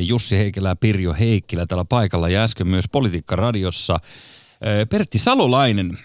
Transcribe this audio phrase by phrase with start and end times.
[0.00, 4.00] Jussi Heikkilä ja Pirjo Heikkilä täällä paikalla ja äsken myös Politiikka-radiossa
[4.90, 5.98] Pertti Salolainen,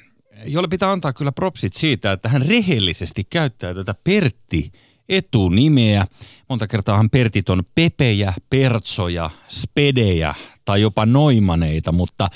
[0.46, 4.72] jolle pitää antaa kyllä propsit siitä, että hän rehellisesti käyttää tätä Pertti
[5.09, 6.06] etunimeä.
[6.50, 10.36] Monta kertaa hän Pertit on Pepejä, Pertsoja, Spedejä
[10.66, 12.28] tai jopa Noimaneita, mutta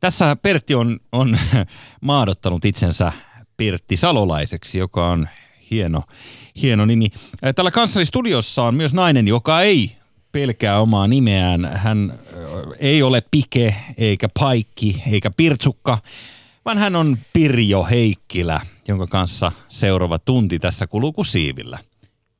[0.00, 1.38] tässä Pertti on, on
[2.00, 3.12] maadottanut itsensä
[3.56, 5.28] Pertti Salolaiseksi, joka on
[5.70, 6.02] hieno,
[6.62, 7.08] hieno nimi.
[7.54, 8.06] Tällä kanssani
[8.66, 10.01] on myös nainen, joka ei
[10.32, 11.64] pelkää omaa nimeään.
[11.74, 12.18] Hän
[12.78, 15.98] ei ole Pike, eikä Paikki, eikä Pirtsukka,
[16.64, 21.78] vaan hän on Pirjo Heikkilä, jonka kanssa seuraava tunti tässä kuluu kuin siivillä,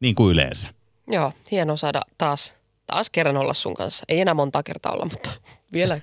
[0.01, 0.69] niin kuin yleensä.
[1.09, 2.55] Joo, hieno saada taas,
[2.87, 4.05] taas kerran olla sun kanssa.
[4.09, 5.31] Ei enää monta kertaa olla, mutta
[5.73, 6.01] vielä.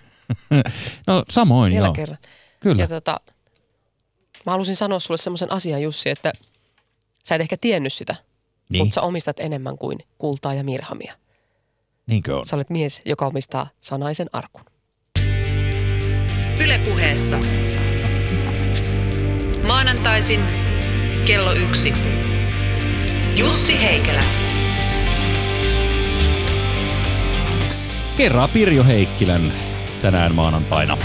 [1.08, 1.94] no samoin, vielä joo.
[1.94, 2.18] kerran.
[2.60, 2.82] Kyllä.
[2.82, 3.20] Ja tota,
[4.46, 6.34] mä halusin sanoa sulle semmoisen asian, Jussi, että
[7.24, 8.16] sä et ehkä tiennyt sitä,
[8.70, 8.84] niin.
[8.84, 11.14] mutta sä omistat enemmän kuin kultaa ja mirhamia.
[12.10, 12.46] Niinkö on?
[12.46, 14.66] Sä olet mies, joka omistaa sanaisen arkun.
[16.64, 17.40] Ylepuheessa.
[19.68, 20.42] Maanantaisin
[21.26, 21.94] kello yksi.
[23.36, 24.24] Jussi Heikelä.
[28.18, 29.54] Kerraa Pirjo Heikkilän
[30.02, 30.98] tänään maanantaina.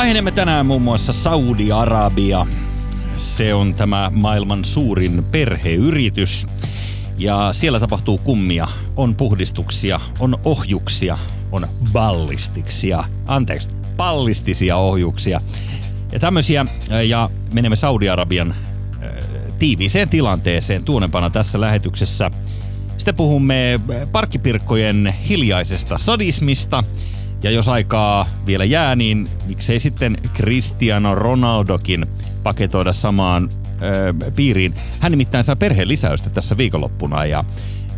[0.00, 2.46] Aiheemme tänään muun muassa Saudi-Arabia.
[3.16, 6.46] Se on tämä maailman suurin perheyritys.
[7.18, 11.18] Ja siellä tapahtuu kummia, on puhdistuksia, on ohjuksia,
[11.52, 15.38] on ballistiksia, anteeksi, pallistisia ohjuksia.
[16.12, 16.64] Ja tämmöisiä,
[17.08, 19.10] ja menemme Saudi-Arabian äh,
[19.58, 22.30] tiiviiseen tilanteeseen tuonempana tässä lähetyksessä.
[22.96, 23.80] Sitten puhumme
[24.12, 26.84] parkkipirkkojen hiljaisesta sadismista–
[27.42, 32.06] ja jos aikaa vielä jää, niin miksei sitten Cristiano Ronaldokin
[32.42, 33.48] paketoida samaan
[33.82, 34.74] ö, piiriin.
[35.00, 37.44] Hän nimittäin saa perheen lisäystä tässä viikonloppuna ja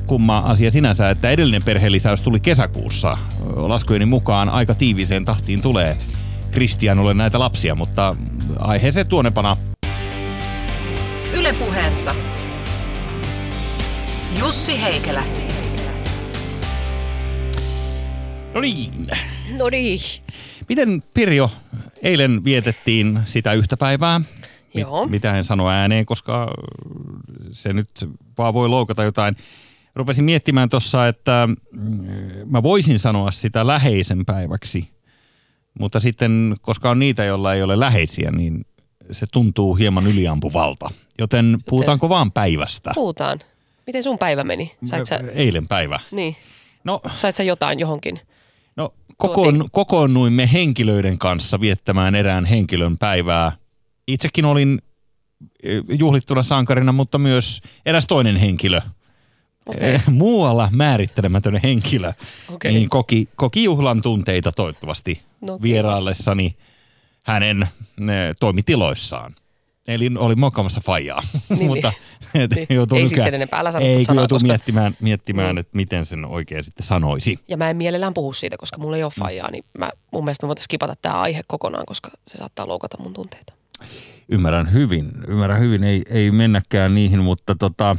[0.07, 3.19] kumma asia sinänsä, että edellinen perhelisäys tuli kesäkuussa.
[3.57, 5.97] Laskujeni mukaan aika tiiviiseen tahtiin tulee
[6.51, 8.17] Kristianolle näitä lapsia, mutta
[8.59, 9.57] aiheeseen tuonepana.
[11.33, 12.15] Ylepuheessa
[14.39, 15.25] Jussi Heikelä.
[18.55, 19.07] No niin.
[19.59, 20.01] No niin.
[20.69, 21.51] Miten Pirjo,
[22.03, 24.21] eilen vietettiin sitä yhtä päivää?
[24.75, 25.07] Joo.
[25.07, 26.51] Mitä en sano ääneen, koska
[27.53, 27.89] se nyt
[28.39, 29.37] vaan voi loukata jotain.
[29.95, 32.07] Rupesin miettimään tuossa, että mm,
[32.47, 34.91] mä voisin sanoa sitä läheisen päiväksi,
[35.79, 38.67] mutta sitten, koska on niitä, joilla ei ole läheisiä, niin
[39.13, 40.91] se tuntuu hieman yliampuvalta.
[41.19, 42.91] Joten puhutaanko vaan päivästä?
[42.95, 43.39] Puhutaan.
[43.87, 44.75] Miten sun päivä meni?
[44.85, 46.01] Sait sä, Eilen päivä.
[46.11, 46.37] niin.
[46.85, 48.21] No, Sait sä jotain johonkin?
[49.29, 53.53] Kokoon, kokoonnuimme henkilöiden kanssa viettämään erään henkilön päivää.
[54.09, 54.83] Itsekin olin
[55.63, 58.81] eh, juhlittuna sankarina, mutta myös eräs toinen henkilö,
[59.67, 59.95] Okei.
[59.95, 62.13] eh, muualla määrittelemätön henkilö,
[62.49, 62.73] Okei.
[62.73, 65.63] niin koki, koki juhlan tunteita toivottavasti No kiva.
[65.63, 66.57] vieraillessani
[67.25, 67.69] hänen eh,
[68.41, 69.35] toimitiloissaan.
[69.89, 71.93] Eli olin mokaamassa fajaa, Niin, mutta
[72.35, 72.67] et niin.
[72.71, 75.59] joutuu Ei sit nykään- sen enempää, älä sano Ei, sanaa, joutuu koska- miettimään, miettimään Mm.
[75.59, 77.39] että miten sen oikein sitten sanoisi.
[77.49, 79.21] Ja mä en mielellään puhu siitä, koska mulla ei ole Mm.
[79.21, 82.99] faijaa, niin mä, mun mielestä me voitaisiin skipata tämä aihe kokonaan, koska se saattaa loukata
[83.03, 83.53] mun tunteita.
[84.29, 87.97] Ymmärrän hyvin, ymmärrän hyvin, ei, ei mennäkään niihin, mutta tota,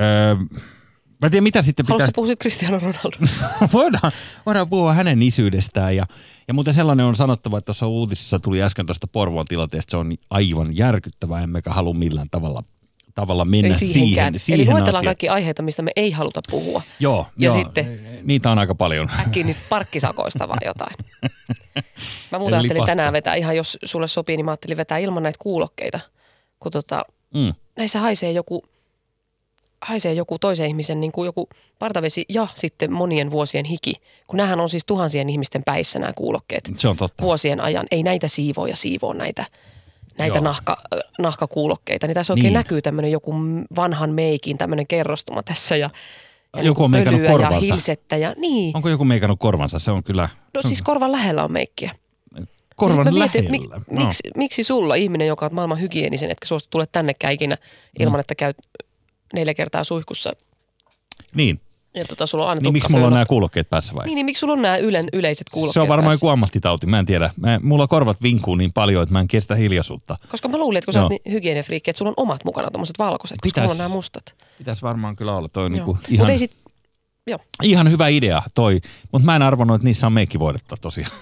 [0.00, 0.36] öö,
[1.22, 3.16] mä en tiedä mitä sitten Haluatko pitäisi, sä puhua Cristiano Ronaldo?
[3.78, 4.12] voidaan,
[4.46, 6.06] voidaan puhua hänen isyydestään ja,
[6.48, 10.14] ja muuten sellainen on sanottava, että tuossa uutisissa tuli äsken tuosta Porvoon tilanteesta, se on
[10.30, 12.62] aivan järkyttävää, emmekä halua millään tavalla,
[13.14, 14.26] tavalla mennä ei siihenkään.
[14.32, 16.82] siihen, siihen Eli luetellaan kaikki aiheita, mistä me ei haluta puhua.
[17.00, 19.10] Joo, Ja joo, sitten- niitä on aika paljon.
[19.20, 20.94] Äkkiä niistä parkkisakoista vai jotain.
[22.32, 22.86] Mä muuten Eli ajattelin lipasta.
[22.86, 26.00] tänään vetää, ihan jos sulle sopii, niin mä ajattelin vetää ilman näitä kuulokkeita.
[26.60, 27.04] Kun tota,
[27.34, 27.54] Mm.
[27.76, 28.62] näissä haisee joku,
[29.82, 31.48] haisee joku toisen ihmisen niin kuin joku
[31.78, 33.94] partavesi ja sitten monien vuosien hiki.
[34.26, 37.22] Kun näähän on siis tuhansien ihmisten päissä nämä kuulokkeet Se on totta.
[37.22, 37.86] vuosien ajan.
[37.90, 39.44] Ei näitä siivoo ja siivoo näitä,
[40.18, 40.44] näitä Joo.
[40.44, 40.76] nahka,
[41.18, 42.06] nahkakuulokkeita.
[42.06, 42.52] Niin tässä oikein Niin.
[42.54, 43.34] näkyy tämmöinen joku
[43.76, 45.90] vanhan meikin tämmöinen kerrostuma tässä ja,
[46.56, 47.74] ja Joku on niinku meikannut pölyä ja korvansa.
[47.74, 48.16] hilsettä.
[48.16, 48.76] Ja, niin.
[48.76, 49.78] Onko joku meikannut korvansa?
[49.78, 51.90] Se on kyllä No on siis korvan lähellä on meikkiä.
[52.76, 53.78] korvan mä mietin, lähellä.
[53.78, 57.56] mik, miksi, miksi sulla ihminen, joka on maailman hygienisen, etkä suostu tule tännekään ikinä
[57.98, 58.56] ilman, että käyt
[59.32, 60.32] neljä kertaa suihkussa
[61.34, 61.60] Niin,
[61.94, 64.06] ja tota, sulla on aina niin miksi mulla on nämä kuulokkeet päässä vai?
[64.06, 66.24] Niin, niin miksi sulla on nämä ylen, yleiset kuulokkeet Se on varmaan päässä?
[66.24, 67.30] joku ammattitauti, mä en tiedä.
[67.36, 70.16] Mä, mulla korvat vinkuu niin paljon, että mä en kestä hiljaisuutta.
[70.28, 72.98] Koska mä luulin, että kun sä oot niin hygienefriikki, että sulla on omat mukana tommoset
[72.98, 74.34] valkoiset, koska Pitäis- mulla on nämä mustat.
[74.58, 76.30] Pitäisi varmaan kyllä olla toi niinku Mut ihan...
[76.30, 76.58] ei sit,
[77.26, 77.38] joo.
[77.62, 78.80] Ihan hyvä idea toi,
[79.12, 81.12] mutta mä en arvannut, että niissä on meikkivoidetta tosiaan.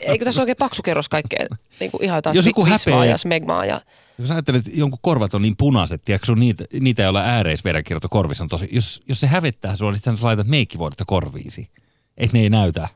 [0.00, 1.46] Eikö tässä oikein paksu kerros kaikkea?
[1.80, 3.80] Niin kuin ihan taas Jos joku visvaa häpeää- ja smegmaa ja
[4.18, 8.44] Jos ajattelet, että jonkun korvat on niin punaiset, tiedätkö, sun niitä, niitä ole ääreisverenkierto korvissa
[8.44, 8.68] on tosi.
[8.72, 11.70] Jos, jos se hävettää sua, niin sitten sä laitat meikkivoidetta korviisi.
[12.16, 12.88] Että ne ei näytä.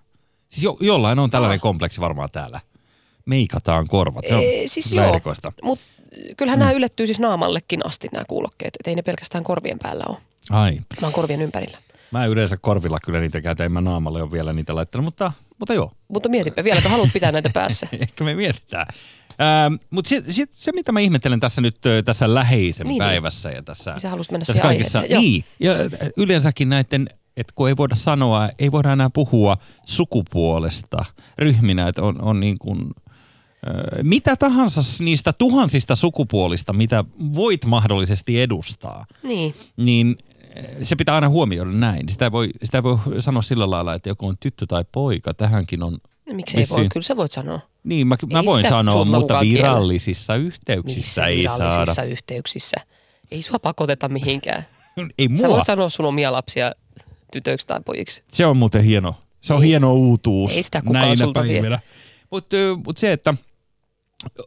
[0.48, 2.60] Siis jo, jollain on tällainen kompleksi varmaan täällä.
[3.26, 4.24] Meikataan korvat.
[4.28, 5.10] Se on Ee, siis kyllä joo.
[5.10, 5.52] erikoista.
[5.62, 5.84] Mutta
[6.36, 6.60] kyllähän mm.
[6.60, 8.76] nämä ylettyy siis naamallekin asti nämä kuulokkeet.
[8.80, 10.18] Et ei ne pelkästään korvien päällä ole,
[10.50, 10.78] Ai.
[11.02, 11.78] vaan korvien ympärillä.
[12.10, 15.74] Mä yleensä korvilla kyllä niitä käytän, en mä naamalle ole vielä niitä laittanut, mutta, mutta
[15.74, 15.92] joo.
[16.08, 17.86] Mutta mietipä, vieläkö haluat pitää näitä päässä?
[18.00, 18.86] Ehkä me mietitään.
[19.40, 23.50] Ähm, mutta se, se, se, mitä mä ihmettelen tässä nyt tässä läheisen Niin, niin, päivässä
[23.50, 27.52] ja tässä, Niin sä mennä tässä siihen kaikessa, aiheeseen, niin, ja ö, yleensäkin näiden, että
[27.55, 29.56] kun ei voida sanoa, ei voida enää puhua
[29.87, 31.05] sukupuolesta
[31.38, 32.90] ryhminä, että on, on niin kuin,
[34.02, 37.05] mitä tahansa niistä tuhansista sukupuolista, mitä
[37.35, 40.17] voit mahdollisesti edustaa, Niin, niin
[40.55, 42.08] eh, se pitää aina huomioida näin.
[42.08, 45.35] Sitä ei voi, sitä ei voi sanoa sillä lailla, että joku on tyttö tai poika.
[45.35, 45.99] Tähänkin on
[46.32, 46.62] miksei voi?
[46.62, 46.88] Vissiin.
[46.88, 47.61] Kyllä sä voit sanoa.
[47.84, 49.58] Niin, mä, mä voin sanoa, mutta mukaan kiellä.
[49.69, 52.10] virallisissa yhteyksissä ei virallisissa saada.
[52.10, 52.76] yhteyksissä.
[53.30, 54.66] Ei sua pakoteta mihinkään.
[55.19, 55.56] Ei Sä mua.
[55.56, 56.72] voit sanoa sun omia lapsia
[57.32, 58.22] tytöiksi tai pojiksi.
[58.28, 59.14] Se on muuten hieno.
[59.40, 59.69] Se on Ei.
[59.69, 60.52] hieno uutuus.
[60.52, 61.80] Ei sitä kukaan näinä sulta päivinä.
[62.30, 63.34] Mutta mut se, että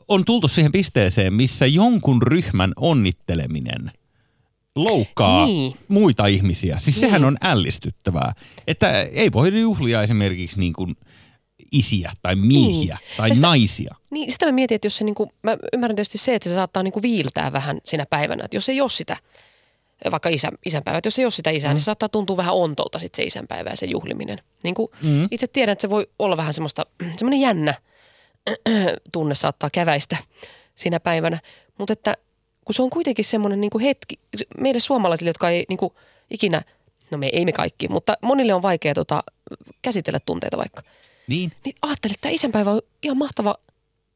[0.08, 3.92] on tultu siihen pisteeseen, missä jonkun ryhmän onnitteleminen
[4.76, 5.76] loukkaa Niin.
[5.88, 6.80] muita ihmisiä.
[6.80, 7.28] Siis sehän Niin.
[7.28, 8.34] on ällistyttävää.
[8.68, 10.96] Että ei voi juhlia esimerkiksi niin kuin
[11.72, 13.18] isiä tai miehiä Niin.
[13.18, 13.96] tai Ja sitä- naisia.
[14.10, 16.84] Niin sitä mä mietin, että jos se niinku, mä ymmärrän tietysti se, että se saattaa
[16.84, 18.46] niinku viiltää vähän sinä päivänä.
[18.46, 19.18] Että jos ei ole sitä,
[20.12, 21.74] vaikka isä, isänpäivä, että jos ei ole sitä isää, mm.
[21.74, 24.38] niin se saattaa tuntua vähän ontolta sit se isänpäivä ja se juhliminen.
[24.64, 25.28] Niin kuin Mm.
[25.32, 26.86] Itse tiedän, että se voi olla vähän semmoista,
[27.18, 27.74] semmoinen jännä
[29.14, 30.18] tunne saattaa käväistä
[30.76, 31.40] siinä päivänä.
[31.78, 32.14] Mutta että
[32.66, 34.20] kun se on kuitenkin semmoinen niinku hetki,
[34.58, 35.96] meille suomalaisille, jotka ei niinku
[36.32, 36.62] ikinä,
[37.12, 39.24] no me ei me kaikki, mutta monille on vaikea tota,
[39.82, 40.82] käsitellä tunteita vaikka.
[41.32, 41.52] Niin.
[41.66, 43.56] Niin ajattelin, että isänpäivä on ihan mahtava,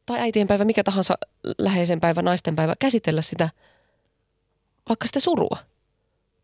[0.05, 1.17] tai äitienpäivä, mikä tahansa
[1.57, 3.49] läheisen päivä, naisten päivä, käsitellä sitä,
[4.89, 5.57] vaikka sitä surua.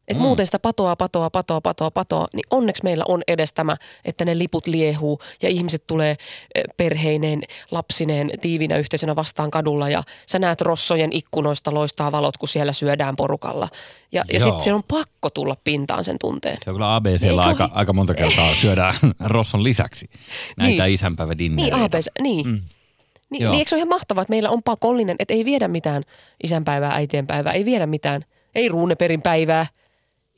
[0.08, 0.22] Et Mm.
[0.22, 3.76] muuten sitä patoa, patoa, patoa, patoa, patoa, niin onneksi meillä on edes tämä,
[4.06, 6.16] että ne liput liehuu ja ihmiset tulee
[6.78, 12.74] perheineen, lapsineen, tiivinä yhteisönä vastaan kadulla ja sä näet rossojen ikkunoista loistaa valot, kun siellä
[12.74, 13.68] syödään porukalla.
[14.12, 16.58] Ja, ja sitten se on pakko tulla pintaan sen tunteen.
[16.64, 20.10] Se on kyllä ABCllä aika, aika monta kertaa syödään Rosson lisäksi
[20.58, 20.94] näitä Niin.
[20.94, 21.78] isänpäivädinnereitä.
[21.78, 22.48] Niin, APS, niin.
[22.48, 22.54] Mm.
[22.54, 22.62] Mm.
[23.30, 23.52] Niin, Joo.
[23.52, 26.04] niin eikö se ole ihan mahtavaa, että meillä on pakollinen, että ei viedä mitään
[26.44, 28.26] isänpäivää, äitienpäivää, ei viedä mitään,
[28.56, 29.66] ei ruuneperin päivää,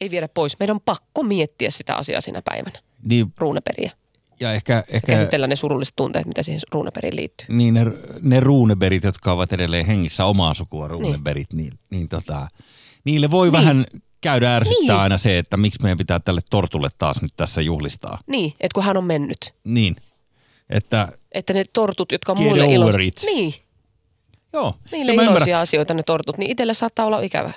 [0.02, 0.60] ei viedä pois.
[0.60, 3.92] Meidän on pakko miettiä sitä asiaa siinä päivänä, Niin, ruuneperiä.
[4.40, 7.46] ja ehkä, ehkä Käsitellä ne surulliset tunteet, mitä siihen ruuneperiin liittyy.
[7.50, 7.86] niin ne,
[8.22, 12.48] ne ruuneberit, jotka ovat edelleen hengissä omaa sukua ruuneberit, niin, niin tota,
[13.06, 13.52] niille voi Niin.
[13.54, 13.86] vähän
[14.22, 15.02] käydä ärsyttää Niin.
[15.02, 18.20] aina se, että miksi meidän pitää tälle tortulle taas nyt tässä juhlistaa.
[18.28, 19.54] Niin, että kun hän on mennyt.
[19.64, 19.96] Niin,
[20.70, 22.92] että Että ne tortut, jotka muille ilo...
[23.26, 23.54] Niin,
[24.54, 24.74] joo.
[24.92, 25.36] niille Ja ymmärrän.
[25.38, 27.54] iloisia asioita ne tortut, niin itselle saattaa olla ikävää.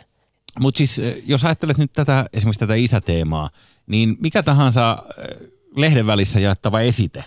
[0.61, 3.51] Mutta siis eh, jos ajattelet nyt tätä, esimerkiksi tätä isäteemaa,
[3.87, 7.25] niin mikä tahansa eh, lehden välissä jaettava esite,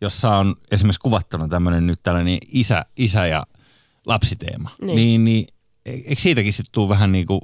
[0.00, 3.46] jossa on esimerkiksi kuvattuna tämmöinen nyt tällainen isä, isä ja
[4.06, 4.96] lapsiteema, niin, Niin.
[4.96, 5.46] niin, niin
[5.86, 7.40] e- eikö siitäkin sitten tule vähän niin kuin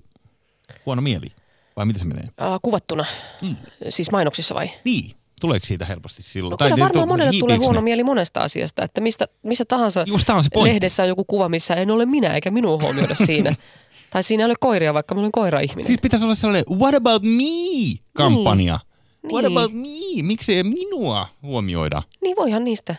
[0.86, 1.32] huono mieli?
[1.76, 2.24] Vai miten se menee?
[2.24, 3.04] Äh, kuvattuna,
[3.42, 3.56] Mm.
[3.90, 4.70] siis mainoksissa vai?
[4.84, 5.10] Niin,
[5.40, 6.50] tuleeko siitä helposti silloin?
[6.50, 7.84] No kyllä Tai- varmaan monelle tulee huono ne?
[7.84, 11.74] mieli monesta asiasta, että mistä, missä tahansa Just on se lehdessä on joku kuva, missä
[11.74, 13.54] en ole minä eikä minua huomioida siinä.
[14.10, 15.86] tai siinä ei ole koiria, vaikka minä olen koira-ihminen.
[15.86, 18.78] Siis pitäisi olla sellainen what about me-kampanja.
[19.22, 19.32] Niin.
[19.32, 19.58] What Niin.
[19.58, 20.22] about me?
[20.22, 22.02] Miksi ei minua huomioida?
[22.22, 22.94] Niin voihan niistä,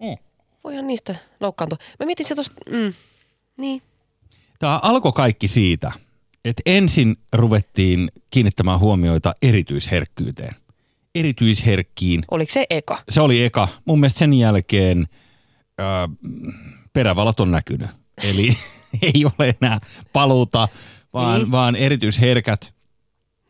[0.00, 0.16] Mm.
[0.64, 1.78] voihan niistä loukkaantua.
[2.00, 2.92] Mä mietin se tosta, mm,
[3.56, 3.82] niin,
[4.58, 5.92] Tämä alkoi kaikki siitä,
[6.44, 10.54] että ensin ruvettiin kiinnittämään huomioita erityisherkkyyteen.
[11.14, 12.24] Erityisherkkiin.
[12.30, 12.98] oliko se eka?
[13.08, 13.68] Se oli eka.
[13.84, 15.06] Mun mielestä sen jälkeen
[15.78, 16.08] ää,
[16.92, 17.90] perävalot on näkynyt.
[18.22, 18.56] Eli
[19.02, 19.78] ei ole enää
[20.12, 20.68] paluuta,
[21.12, 21.50] vaan, Niin.
[21.50, 22.72] vaan erityisherkät,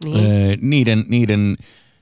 [0.05, 0.17] Niin.
[0.17, 1.57] Öö, niiden, niiden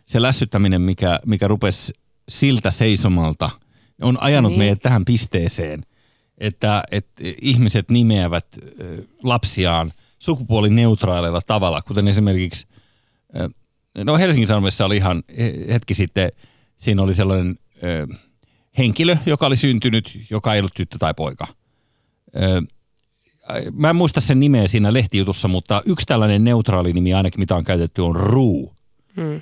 [0.05, 1.93] se lässyttäminen, mikä, mikä rupesi
[2.29, 3.51] siltä seisomalta,
[4.03, 4.59] on ajanut Niin.
[4.59, 5.83] meidät tähän pisteeseen,
[6.39, 8.47] että, että ihmiset nimeävät
[9.23, 12.67] lapsiaan sukupuolineutraaleilla tavalla, kuten esimerkiksi,
[14.05, 16.33] no Helsingin Sanomissa oli ihan he- hetki sitten,
[16.77, 18.07] siinä oli sellainen ö,
[18.79, 21.47] henkilö, joka oli syntynyt, joka ei ollut tyttö tai poika.
[22.37, 22.63] Ö,
[23.73, 27.65] mä en muista sen nimeä siinä lehtijutussa, mutta yksi tällainen neutraali nimi ainakin, mitä on
[27.65, 28.73] käytetty, on Ruu.
[29.17, 29.41] Mm.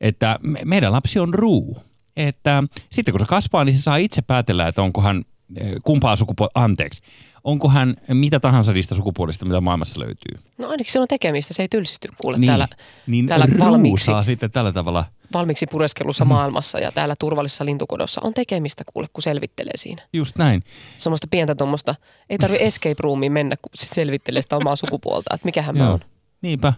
[0.00, 1.78] Että me, meidän lapsi on Ruu.
[2.16, 5.24] Että sitten kun se kasvaa, niin se saa itse päätellä, että onko hän
[5.56, 7.02] eh, kumpaa sukupuolta, anteeksi,
[7.44, 10.38] onko hän mitä tahansa niistä sukupuolista, mitä maailmassa löytyy?
[10.58, 12.68] No ainakin se on tekemistä, se ei tylsisty kuule niin, täällä,
[13.06, 15.04] niin täällä valmiiksi, ruusaa sitten tällä tavalla.
[15.34, 20.02] Valmiiksi pureskelussa maailmassa ja täällä turvallisessa lintukodossa on tekemistä kuule, kun selvittelee siinä.
[20.12, 20.62] Just näin.
[20.98, 21.94] Semmoista pientä tuommoista,
[22.30, 26.00] ei tarvi escape roomiin mennä, kun se selvittelee sitä omaa sukupuolta, että mikähän mä oon.
[26.42, 26.72] Niinpä.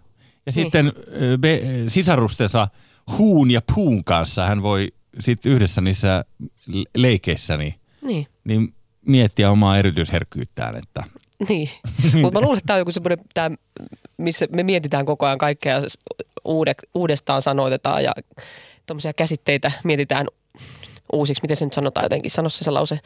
[0.46, 0.54] Ja Niin.
[0.64, 0.92] sitten
[1.40, 2.68] be, sisarustensa
[3.18, 6.25] Huun ja Puun kanssa hän voi sitten yhdessä niissä
[6.66, 8.26] le- leikeissä niin, Niin.
[8.44, 8.75] niin
[9.06, 11.04] miettiä omaa erityisherkkyyttään, että
[11.48, 11.70] Niin,
[12.22, 13.50] mutta mä luulen, että tämä on joku semmoinen, tää,
[14.16, 15.80] missä me mietitään koko ajan kaikkea
[16.94, 18.12] uudestaan sanoitetaan ja
[18.86, 20.26] tuommoisia käsitteitä mietitään
[21.12, 22.98] uusiksi, miten se nyt sanotaan jotenkin, sano se se lause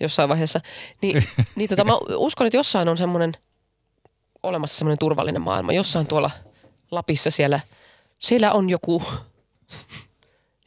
[0.00, 0.60] jossain vaiheessa.
[1.02, 1.24] Niin,
[1.56, 3.32] niin tota, mä uskon, että jossain on semmoinen
[4.42, 6.30] olemassa semmoinen turvallinen maailma, jossain tuolla
[6.90, 7.60] Lapissa siellä,
[8.18, 9.02] siellä on joku,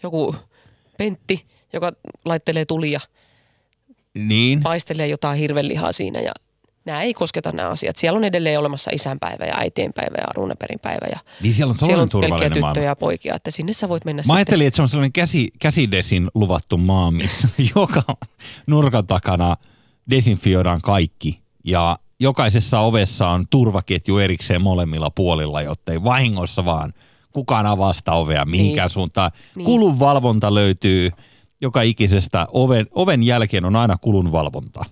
[0.04, 0.36] joku
[0.98, 1.92] Pentti, joka
[2.26, 3.00] laittelee tulia.
[4.14, 6.32] Niin, paistelee jotain hirvenlihaa siinä ja
[6.86, 7.96] nämä ei kosketa nämä asiat.
[7.96, 12.10] Siellä on edelleen olemassa isänpäivä ja äitienpäivä ja runepäivä ja niin siellä on siellä on
[12.10, 12.82] pelkkiä tyttöjä maailma.
[12.82, 14.36] ja poikia, että sinne sä voit mennä Mä sitten.
[14.36, 18.04] ajattelin, että se on sellainen käsi, käsidesin luvattu maa, missä joka
[18.68, 19.58] nurkan takana
[20.10, 21.42] desinfioidaan kaikki.
[21.64, 26.94] Ja jokaisessa ovessa on turvaketju erikseen molemmilla puolilla, jotta ei vahingossa vaan
[27.32, 28.94] kukaan avaa sitä ovea mihinkään Niin.
[28.94, 29.32] suuntaan.
[29.56, 29.66] Niin.
[29.66, 31.12] Kulunvalvonta löytyy
[31.62, 32.48] joka ikisestä.
[32.54, 34.86] Oven, oven jälkeen on aina kulunvalvonta.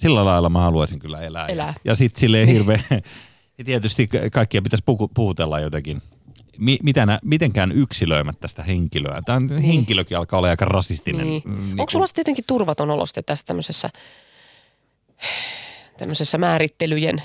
[0.00, 1.46] Sillä lailla mä haluaisin kyllä elää.
[1.46, 1.74] Elää.
[1.84, 2.80] Ja sitten silleen hirveä,
[3.58, 6.02] ja tietysti ka- kaikkia pitäisi puku, puhutella jotenkin.
[6.58, 9.22] Mi, mitä nä, mitenkään yksilöimättä sitä henkilöä.
[9.26, 9.62] Tämä niin.
[9.62, 11.26] henkilökin alkaa olla aika rasistinen.
[11.26, 11.42] Niin.
[11.44, 13.90] mm, Onko niinku- sulla sitten jotenkin turvaton oloste tässä tämmöisessä,
[15.98, 17.22] tämmöisessä määrittelyjen,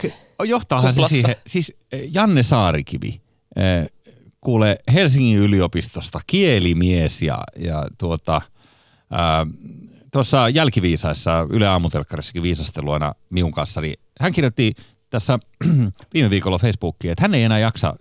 [0.00, 0.12] ky-
[0.44, 1.36] johtaahan se siihen.
[1.46, 3.20] Siis eh, Janne Saarikivi,
[3.56, 3.90] eh,
[4.40, 8.42] kuule Helsingin yliopistosta kielimies ja, ja tuota,
[9.10, 9.46] ää,
[10.12, 14.74] tuossa jälkiviisaissa Yle Aamutelkkarissakin viisasteluina minun kanssa, niin hän kirjoitti
[15.10, 15.38] tässä
[16.14, 17.94] viime viikolla Facebookiin, että hän ei enää jaksa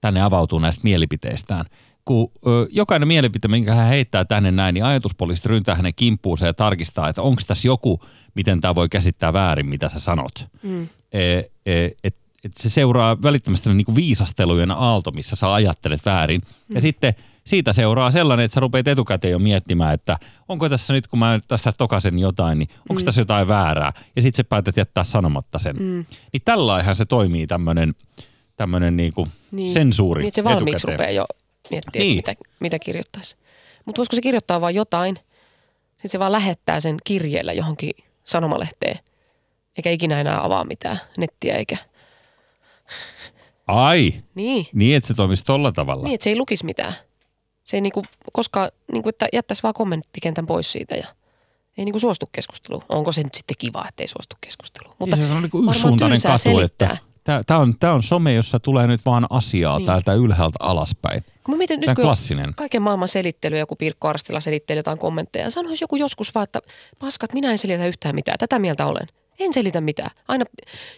[0.00, 1.64] tänne avautua näistä mielipiteistään.
[2.04, 6.54] Kun ö, jokainen mielipite, minkä hän heittää tänne näin, niin ajatuspoliisit ryntää hänen kimppuuseen ja
[6.54, 8.00] tarkistaa, että onko tässä joku,
[8.34, 10.48] miten tämä voi käsittää väärin, mitä sä sanot.
[10.62, 10.88] Mm.
[11.12, 16.40] E, e, et, et se seuraa välittömästi niin kuin viisastelujen aalto, missä sä ajattelet väärin.
[16.68, 16.74] Mm.
[16.74, 17.14] Ja sitten
[17.46, 21.40] siitä seuraa sellainen, että sä rupeat etukäteen jo miettimään, että onko tässä nyt, kun mä
[21.48, 23.04] tässä tokasen jotain, niin onko mm.
[23.04, 23.92] tässä jotain väärää.
[24.16, 25.76] Ja sitten sä päätät jättää sanomatta sen.
[25.76, 26.04] Mm.
[26.32, 27.94] Niin tällaihän se toimii tämmöinen
[28.56, 30.98] tämmöinen niinku niin, sensuuri niin että se valmiiksi etukäteen.
[30.98, 31.26] rupeaa jo
[31.70, 32.16] miettimään, Niin.
[32.16, 33.36] mitä, mitä kirjoittaisi.
[33.84, 35.16] Mutta voisiko se kirjoittaa vaan jotain,
[35.92, 37.90] sitten se vaan lähettää sen kirjeellä johonkin
[38.24, 38.98] sanomalehteen,
[39.76, 41.76] eikä ikinä enää avaa mitään nettiä eikä.
[43.66, 46.04] Ai, Niin, niin että se toimisi tolla tavalla.
[46.04, 46.92] niin että se ei lukisi mitään.
[47.66, 51.06] Se ei niinku, koska niinku, että jättäisi vaan kommenttikentän pois siitä ja
[51.78, 52.82] ei niinku suostu keskusteluun.
[52.88, 54.96] Onko se nyt sitten kiva, että ei suostu keskusteluun?
[54.98, 56.96] Mutta niin se on niin varmaan yksisuuntainen katu, selittää.
[57.16, 59.86] että tämä on, tää on some, jossa tulee nyt vaan asiaa Niin.
[59.86, 61.24] täältä ylhäältä alaspäin.
[61.44, 62.54] Kun mä mietin, Tämä nyt klassinen.
[62.54, 65.50] kaiken maailman selittely, joku Pirkko Arstila selittelee jotain kommentteja.
[65.50, 66.60] Sanoisi joku joskus vaan, että
[66.98, 68.38] paskat, minä en selitä yhtään mitään.
[68.38, 69.06] Tätä mieltä olen.
[69.38, 70.10] En selitä mitään.
[70.28, 70.44] Aina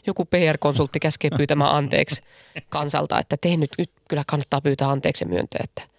[0.06, 2.22] joku PR-konsultti käskee pyytämään anteeksi
[2.68, 5.97] kansalta, että te nyt, nyt kyllä kannattaa pyytää anteeksi ja myöntää, että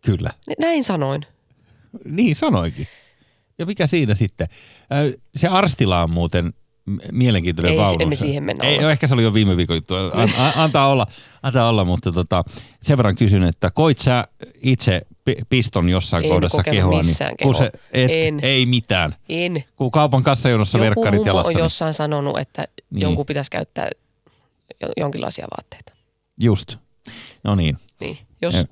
[0.00, 0.30] Kyllä.
[0.58, 1.22] näin sanoin.
[2.04, 2.86] Niin sanoikin.
[3.58, 4.46] Ja mikä siinä sitten?
[5.36, 6.52] Se Arstila on muuten
[7.12, 7.98] mielenkiintoinen Ei, vaunu.
[8.02, 8.90] emme siihen mennä Ei, olla.
[8.90, 9.94] ehkä se oli jo viime viikon juttu.
[9.94, 10.12] An,
[10.64, 11.06] antaa olla,
[11.42, 12.44] antaa olla, mutta tota,
[12.82, 14.24] sen verran kysyn, että koit sä
[14.62, 16.96] itse pi- piston jossain En kohdassa kehoa?
[17.02, 17.84] missään kun se, kehoa.
[17.92, 18.40] et, En.
[18.42, 19.16] Ei mitään.
[19.28, 19.64] En.
[19.76, 21.48] Kun kaupan kassajonossa Joku verkkarit jalassa.
[21.48, 22.84] on Niin, jossain sanonut, että Niin.
[22.90, 23.02] niin.
[23.02, 23.90] jonkun pitäisi käyttää
[24.82, 25.92] jo- jonkinlaisia vaatteita.
[26.40, 26.76] just.
[27.44, 27.76] No niin.
[28.00, 28.18] Niin.
[28.42, 28.64] Jos, Ja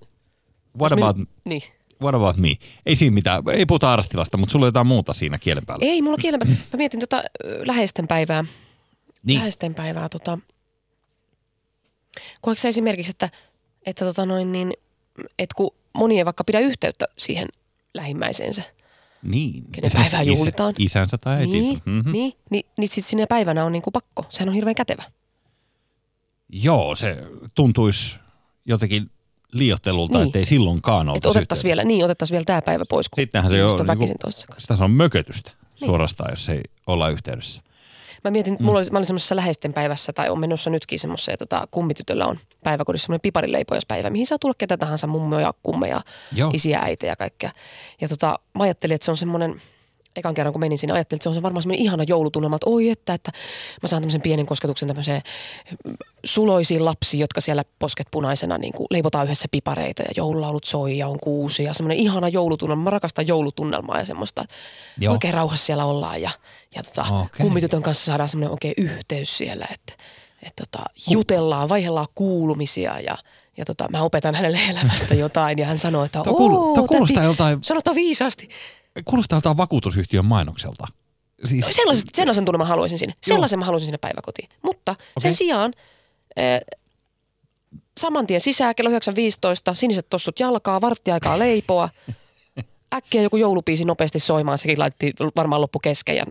[0.81, 1.63] What jos about, min, niin.
[2.03, 2.49] what about me?
[2.87, 3.43] Ei siinä mitään.
[3.53, 5.87] Ei puhuta Arstilasta, mutta sulla on jotain muuta siinä kielen päällä.
[5.87, 6.45] Ei, mulla on kielenpä.
[6.47, 7.23] Mä mietin tota
[7.67, 8.45] läheisten päivää.
[9.23, 9.39] Niin.
[9.39, 10.09] Läheisten päivää.
[10.09, 10.39] Tota,
[12.41, 13.31] koetko sä esimerkiksi, että,
[13.87, 14.73] että tota noin niin,
[15.39, 17.49] että kun moni ei vaikka pidä yhteyttä siihen
[17.95, 18.63] lähimmäiseensä,
[19.23, 19.65] Niin.
[19.73, 20.75] Kenen Siis päivää juhlitaan.
[20.79, 21.71] Isänsä tai äitinsä.
[21.73, 22.13] niin, Mhm.
[22.13, 24.25] niin, niin, niin sitten sinne päivänä on niinku pakko.
[24.29, 25.03] Sehän on hirveän kätevä.
[26.49, 27.17] Joo, se
[27.55, 28.19] tuntuisi
[28.67, 29.11] jotenkin
[29.52, 30.21] liiottelulta, niin.
[30.21, 30.28] Niin.
[30.28, 33.64] ettei silloinkaan Että oltaisi otettaisiin vielä, niin, otettaisiin vielä tämä päivä pois, kun Sittenhän se
[33.64, 33.87] on
[34.21, 34.75] toistensa kanssa.
[34.75, 35.50] sitä on mökötystä
[35.81, 35.88] Niin.
[35.88, 37.62] suorastaan, jos ei olla yhteydessä.
[38.25, 38.64] Mä mietin, mm.
[38.64, 42.38] mulla oli, mä olin semmoisessa läheisten päivässä tai on menossa nytkin semmoisessa, tota, kummitytöllä on
[42.64, 46.00] päiväkodissa semmoinen piparileipojaispäivä, mihin saa tulla ketä tahansa, mummoja, kummeja,
[46.35, 46.50] Joo.
[46.55, 47.50] isiä, äitejä ja kaikkea.
[48.00, 49.61] Ja tota, mä ajattelin, että se on semmoinen,
[50.19, 52.91] ekan kerran kun menin sinne, ajattelin, että se on varmaan semmoinen ihana joulutunnelma, että oi
[52.91, 53.33] että, että
[53.83, 55.23] mä saan tämmöisen pienen kosketuksen tämmöiseen
[56.25, 61.09] suloisiin lapsiin, jotka siellä posket punaisena niin kuin leivotaan yhdessä pipareita ja joululaulut soi ja
[61.09, 62.83] on kuusi ja semmoinen ihana joulutunnelma.
[62.85, 64.55] Mä rakastan joulutunnelmaa ja semmoista, että
[65.01, 65.13] Joo.
[65.13, 66.31] oikein rauhassa siellä ollaan ja,
[66.75, 67.41] ja tota, Okei.
[67.41, 69.93] kummitytön kanssa saadaan semmoinen oikein yhteys siellä, että,
[70.43, 73.19] että tota, jutellaan, vaihdellaan kuulumisia ja
[73.57, 76.87] ja tota, mä opetan hänelle elämästä jotain ja hän sanoo, että Tuo kuulu- "Oo, tuo
[76.87, 78.49] kuulostaa täti, joltain- Sanotpa viisaasti.
[79.05, 80.87] Kuulostaa jotain vakuutusyhtiön mainokselta.
[81.45, 83.14] Siis, No sellaiset, sellaisen tunne mä haluaisin sinne.
[83.23, 84.49] Sellaisen mä haluaisin sinne päiväkotiin.
[84.62, 85.07] Mutta okay.
[85.19, 85.73] sen sijaan
[86.38, 86.61] äh,
[88.00, 88.97] saman tien sisään kello 9.15,
[89.73, 91.88] siniset tossut jalkaa, varttiaikaa leipoa.
[92.95, 96.25] Äkkiä joku joulupiisi nopeasti soimaan, sekin laitti varmaan loppu kesken ja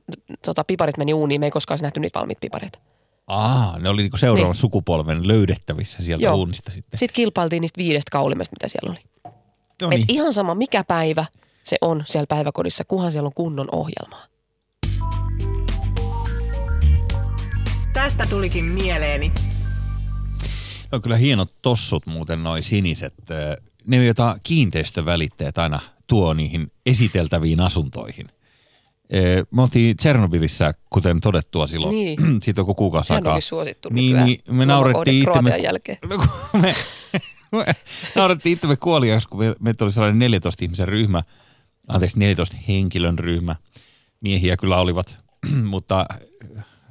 [0.45, 2.79] tota, piparit meni uuniin, me ei koskaan nähty niitä valmiita pipareita.
[3.27, 4.55] aa, ne oli niinku seuraavan Niin.
[4.59, 6.35] sukupolven löydettävissä sieltä Joo.
[6.35, 6.97] uunista sitten.
[6.97, 9.33] Sitten kilpailtiin niistä viidestä kaulimesta, mitä siellä oli.
[9.81, 10.05] No Et niin.
[10.07, 11.25] ihan sama mikä päivä
[11.67, 14.25] se on siellä päiväkodissa, kunhan siellä on kunnon ohjelmaa.
[17.93, 19.31] Tästä tulikin mieleeni.
[20.91, 23.15] Ne on kyllä hienot tossut muuten noi siniset.
[23.85, 28.27] Ne, joita kiinteistövälittäjät aina tuo niihin esiteltäviin asuntoihin.
[29.13, 32.17] Ö, Me oltiin Tsernobylissä, kuten todettua silloin, Niin.
[32.43, 33.41] siitä joku kuukausi aikaa.
[33.41, 35.97] suosittu niin, niin, me lomakohde naurettiin itsemme, jälkeen.
[36.09, 36.75] No, kun me,
[37.51, 37.65] me
[38.15, 41.23] naurettiin itsemme kuoliaksi, kun me, meitä oli sellainen 14 ihmisen ryhmä,
[41.87, 43.55] anteeksi 14 henkilön ryhmä.
[44.21, 45.17] Miehiä kyllä olivat,
[45.63, 46.05] mutta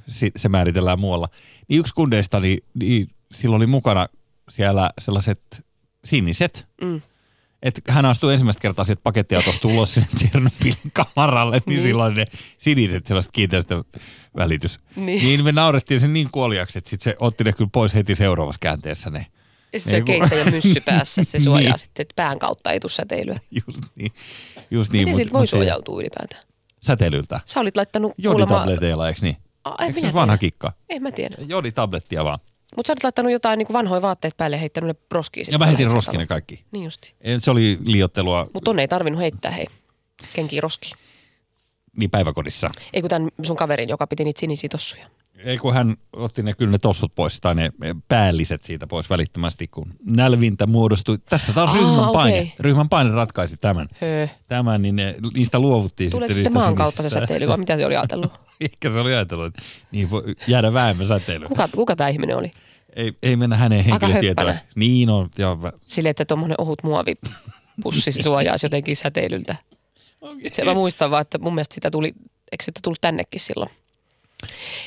[0.09, 1.29] si- se määritellään muualla.
[1.69, 4.07] Niin yksi kundeista, niin, niin silloin oli mukana
[4.49, 5.65] siellä sellaiset
[6.05, 6.67] siniset.
[6.83, 7.01] Mm.
[7.63, 11.83] Että hän astui ensimmäistä kertaa sieltä pakettiautosta ulos sinne Tsernobylin kamaralle, niin, Niin.
[11.83, 12.25] silloin ne
[12.59, 14.81] siniset sellaiset kiinteistövälitys.
[14.97, 15.23] Niin.
[15.23, 18.59] niin me naurettiin sen niin kuoliaksi, että sit se otti ne kyllä pois heti seuraavassa
[18.59, 19.27] käänteessä ne.
[19.85, 21.79] Ja se kun- keittäjä myssy päässä, se suojaa Niin.
[21.79, 23.41] sitten, että pään kautta ei tule säteilyä.
[23.51, 24.13] Just niin.
[24.71, 26.43] Just niin Miten siltä voi suojautua ylipäätään?
[26.83, 27.41] Säteilyltä.
[27.47, 28.41] Sä olit laittanut kuulemma...
[28.55, 29.37] Joditableteilla, eikö niin?
[29.65, 30.73] A, Eikö se vanha kikka?
[30.89, 31.37] En mä tiedä.
[31.47, 32.39] Joditablettia vaan.
[32.77, 35.47] Mutta sä olit laittanut jotain niin vanhoja vaatteet päälle ja heittänyt ne roskiin.
[35.51, 36.65] Ja mä heitin roskiin ne kaikki.
[36.73, 37.15] Niin justi.
[37.39, 39.67] Se oli liottelua Mutta tonne ei tarvinnut heittää, hei.
[40.35, 40.99] Kenkiä roskiin.
[41.97, 42.71] niin päiväkodissa.
[42.93, 45.07] Ei kun tämän sun kaverin, joka piti niitä sinisiä tossuja.
[45.47, 47.71] Ei kun hän otti ne kyllä ne tossut pois tai ne
[48.09, 49.87] päälliset siitä pois välittömästi, kun
[50.17, 51.19] nälvintä muodostui.
[51.29, 52.39] Tässä taas Aa, ryhmän paine.
[52.39, 52.53] okei.
[52.59, 53.89] Ryhmän paine ratkaisi tämän.
[54.01, 54.29] Höö.
[54.49, 57.77] Tämän, niin ne, niistä luovuttiin Tuleeko sitten sitten niistä maan kautta se säteily vai mitä
[57.77, 58.33] se oli ajatellut?
[58.61, 59.63] Ehkä se oli ajatellut, että
[59.93, 61.49] niin voi jäädä vähemmän säteilyä.
[61.49, 62.51] Kuka, kuka tämä ihminen oli?
[62.97, 64.55] Ei, ei mennä hänen henkilötietoon.
[64.75, 65.29] Niin on.
[65.39, 69.57] Joo, Silleen, että tuommoinen ohut muovipussi suojaisi jotenkin säteilyltä.
[70.53, 72.07] Se mä muistan vaan, että mun mielestä sitä tuli,
[72.53, 73.71] eikö sitä tullut tännekin silloin?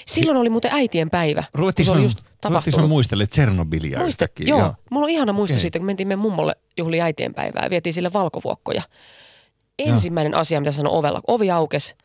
[0.08, 2.90] Silloin oli muuten äitien päivä, Ruvettiin se oli just tapahtunut.
[2.90, 4.48] muistelemaan Tsernobylia Muista, yhtäkkiä.
[4.48, 5.62] joo, mulla on ihana muisto Okei.
[5.62, 8.84] siitä, kun mentiin meidän mummolle juhli äitien päivää ja vietiin sille valkovuokkoja.
[9.80, 11.96] Ensimmäinen asia, mitä sanoi ovella, ovi aukes.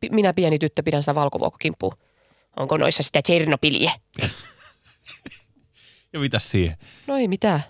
[0.00, 1.94] Pi- Minä pieni tyttö pidän sitä valkovuokkokimppua.
[2.56, 3.92] Onko noissa sitä Tsernobyliä?
[6.12, 6.76] Ja mitäs siihen?
[7.06, 7.60] No ei mitään.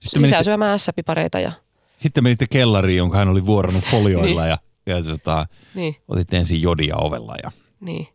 [0.00, 1.52] Sitten Lisää menitte, syömään ässäpipareita ja
[1.96, 6.96] sitten menitte kellariin, jonka hän oli vuorannut folioilla ja, ja tota, niin, otitte ensin jodia
[6.96, 8.08] ovella ja niin.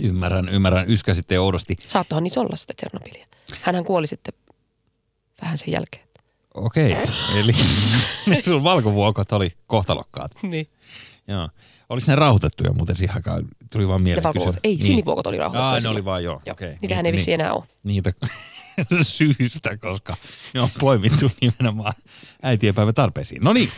[0.00, 1.76] Ymmärrän, ymmärrän, yskäsitte oudosti.
[1.86, 3.26] Saattohan niissä olla sitä Tsernobyliä.
[3.62, 4.34] Hänhän kuoli sitten
[5.42, 6.04] vähän sen jälkeen.
[6.54, 6.96] Okei,
[7.36, 7.52] eli
[8.26, 10.32] ne sun valkovuokot oli kohtalokkaat.
[10.42, 10.68] Niin.
[11.28, 11.48] Joo.
[11.88, 13.44] Oliko ne rauhoitettuja muuten siihen aikaan?
[13.70, 14.52] Tuli vaan mieleen kysyä.
[14.64, 14.84] Ei, niin.
[14.86, 15.74] sinivuokot oli rauhoitettu.
[15.74, 16.42] Aa, ne oli vaan joo.
[16.46, 16.52] Joo.
[16.52, 16.76] Okei.
[16.82, 17.64] Niitähän Niin- ei vissiin enää ole.
[17.82, 18.12] Niitä
[19.02, 20.16] syystä, koska
[20.54, 21.94] ne on poimittu nimenomaan
[22.42, 23.42] äitienpäivän tarpeisiin.
[23.44, 23.68] No niin,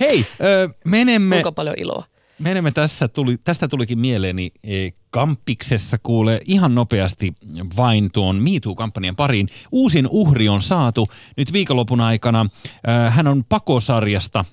[0.00, 2.04] hei, ö, menemme, Kuinka paljon iloa.
[2.38, 7.34] Menemme tässä, tuli, tästä tulikin mieleeni e, Kampiksessa kuule ihan nopeasti
[7.76, 9.48] vain tuon MeToo-kampanjan pariin.
[9.72, 12.46] Uusin uhri on saatu nyt viikonlopun aikana.
[12.88, 14.44] Ö, hän on pakosarjasta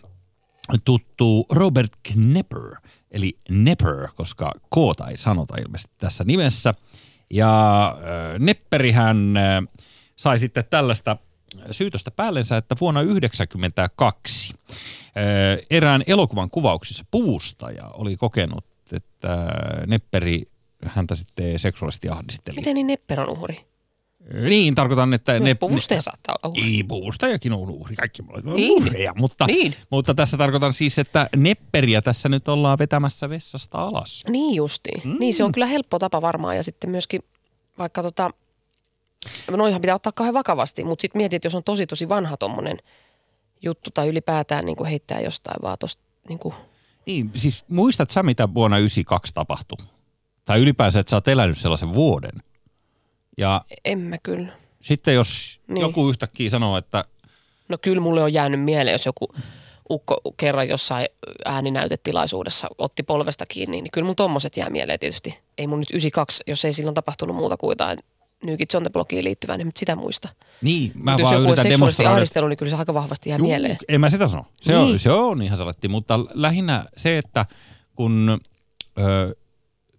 [0.86, 2.76] tuttu Robert Knepper,
[3.12, 6.74] eli Nepper, koska koota ei sanota ilmeisesti tässä nimessä.
[7.30, 9.63] Ja äh, Nepperihän äh,
[10.15, 11.17] sai sitten tällaista
[11.71, 14.73] syytöstä päällensä, että vuonna 1992 äh,
[15.69, 19.47] erään elokuvan kuvauksissa puvustaja oli kokenut, että
[19.88, 20.43] Nepperi
[20.86, 22.56] häntä sitten seksuaalisesti ahdisteli.
[22.56, 23.65] Miten niin Nepper on uhri?
[24.34, 25.56] Niin, tarkoitan, että Myös ne...
[25.56, 26.75] puvustaja saattaa olla uhri.
[26.75, 28.71] Ei, puvustajakin on uhri, kaikki on Niin.
[28.84, 29.75] uhreja, mutta, Niin.
[29.89, 34.23] mutta tässä tarkoitan siis, että Nepperiä tässä nyt ollaan vetämässä vessasta alas.
[34.30, 35.01] Niin justiin.
[35.04, 35.19] Mm.
[35.19, 37.21] Niin se on kyllä helppo tapa varmaan ja sitten myöskin
[37.78, 38.32] vaikka tota,
[39.51, 42.77] noihan pitää ottaa kauhean vakavasti, mutta sitten mietit, että jos on tosi tosi vanha tommonen
[43.61, 46.55] juttu tai ylipäätään niin kuin heittää jostain vaan tosta niin kuin,
[47.05, 49.77] Niin, siis muistat sä, mitä vuonna 92 tapahtui?
[50.45, 52.43] Tai ylipäänsä, että sä oot elänyt sellaisen vuoden.
[53.38, 54.51] Ja en mä kyllä.
[54.81, 55.81] sitten jos niin.
[55.81, 57.05] joku yhtäkkiä sanoo, että
[57.69, 59.27] No kyllä mulle on jäänyt mieleen, jos joku
[59.89, 61.05] ukko kerran jossain
[61.45, 65.39] ääninäytetilaisuudessa otti polvesta kiinni, niin kyllä mun tommoset jää mieleen tietysti.
[65.57, 67.99] Ei mun nyt 92, jos ei silloin tapahtunut muuta kuin jotain
[68.45, 70.29] New Kids on the Blockiin liittyvää, niin sitä muista.
[70.62, 72.12] Niin, mä jos vaan joku on yritän seksuaalisesti demonstroida.
[72.12, 73.77] ahdistelu, niin kyllä se aika vahvasti jää Juu, mieleen.
[73.88, 74.45] En mä sitä sano.
[74.62, 74.99] Se, on, Niin.
[74.99, 77.45] se on ihan saletti, mutta lähinnä se, että
[77.95, 78.39] kun
[78.99, 79.36] ö,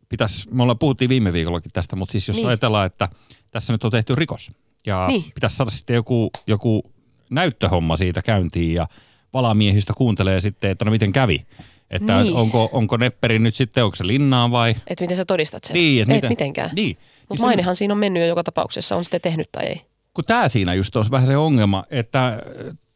[0.08, 2.46] pitäisi, me ollaan puhuttiin viime viikollakin tästä, mutta siis jos Niin.
[2.46, 3.08] ajatellaan, että
[3.50, 4.50] tässä nyt on tehty rikos
[4.86, 5.24] ja Niin.
[5.34, 6.92] pitäisi saada sitten joku, joku
[7.30, 8.88] näyttöhomma siitä käyntiin ja
[9.32, 11.46] valamiehistö kuuntelee sitten, että no miten kävi.
[11.90, 12.34] Että Niin.
[12.34, 14.74] onko, onko nepperi nyt sitten, onko se linnaan vai?
[14.86, 15.74] Että miten sä todistat sen.
[15.74, 16.70] Niin, että Et miten- mitenkään.
[16.76, 16.96] Niin.
[17.28, 19.82] Mutta Niin se- mainehan siinä on mennyt jo joka tapauksessa, on sitten tehnyt tai ei.
[20.14, 22.42] kun tämä siinä just on vähän se ongelma, että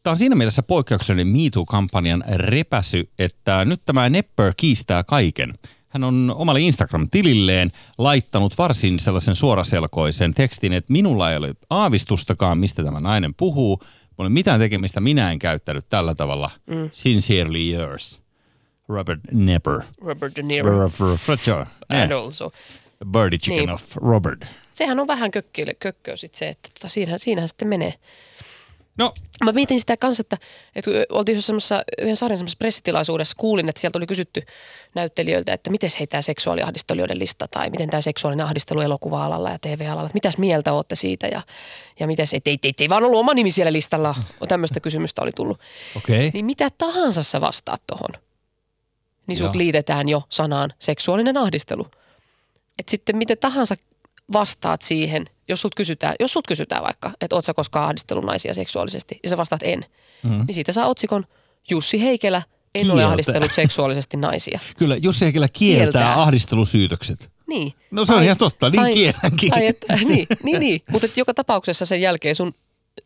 [0.03, 5.53] tämä on siinä mielessä poikkeuksellinen MeToo-kampanjan repäsy, että nyt tämä Nepper kiistää kaiken.
[5.89, 12.85] Hän on omalle Instagram-tililleen laittanut varsin sellaisen suoraselkoisen tekstin, että minulla ei ole aavistustakaan, mistä
[12.85, 13.77] tämä nainen puhuu.
[13.77, 13.87] Mulla
[14.19, 16.51] ei ole mitään tekemistä, minä en käyttänyt tällä tavalla.
[16.67, 16.89] Mm.
[16.93, 18.21] Sincerely yours.
[18.89, 19.81] Robert Nepper.
[20.01, 20.91] Robert De Niro.
[21.17, 21.67] Fletcher.
[21.89, 22.51] And also.
[23.07, 23.71] Birdie chicken Niin.
[23.71, 24.45] of Robert.
[24.73, 27.95] Sehän on vähän kökköä, kökköä sit se, että tota, siinähän, siinähän sitten menee.
[28.99, 30.39] No, Mä mietin sitä kanssa, että,
[30.75, 34.43] että kun oltiin semmoisessa, yhden sarjan semmoisessa pressitilaisuudessa, kuulin, että sieltä oli kysytty
[34.95, 40.03] näyttelijöiltä, että miten hei tämä seksuaaliahdistelijoiden lista tai miten tämä seksuaalinen ahdistelu elokuva-alalla ja TV-alalla,
[40.07, 41.43] että mitäs mieltä olette siitä ja,
[42.01, 44.15] ja miten se, että ei, ei, ei vaan ollut oma nimi siellä listalla,
[44.49, 45.61] tämmöistä kysymystä oli tullut.
[45.97, 46.31] Okay.
[46.33, 48.11] Niin mitä tahansa sä vastaat tohon,
[49.27, 49.59] niin sut Joo.
[49.59, 51.87] liitetään jo sanaan seksuaalinen ahdistelu.
[52.81, 53.75] Et sitten miten tahansa
[54.33, 58.55] vastaat siihen, jos sut kysytään, jos sut kysytään vaikka, että oot sä koskaan ahdistellut naisia
[58.55, 59.85] seksuaalisesti, ja sä vastaat en,
[60.23, 60.45] mm.
[60.47, 61.25] niin siitä saa otsikon
[61.71, 62.43] Jussi Heikelä,
[62.75, 63.09] en ole Kieltää.
[63.09, 64.61] ahdistellut seksuaalisesti naisia.
[64.79, 66.23] Kyllä, Jussi Heikelä kieltää, Kieltää.
[66.23, 67.31] ahdistelusyytökset.
[67.47, 67.73] Niin.
[67.91, 69.51] No se on ihan totta, niin kielänkin.
[69.51, 70.83] Tai että, niin, niin, niin.
[70.91, 72.55] mutta että joka tapauksessa sen jälkeen sun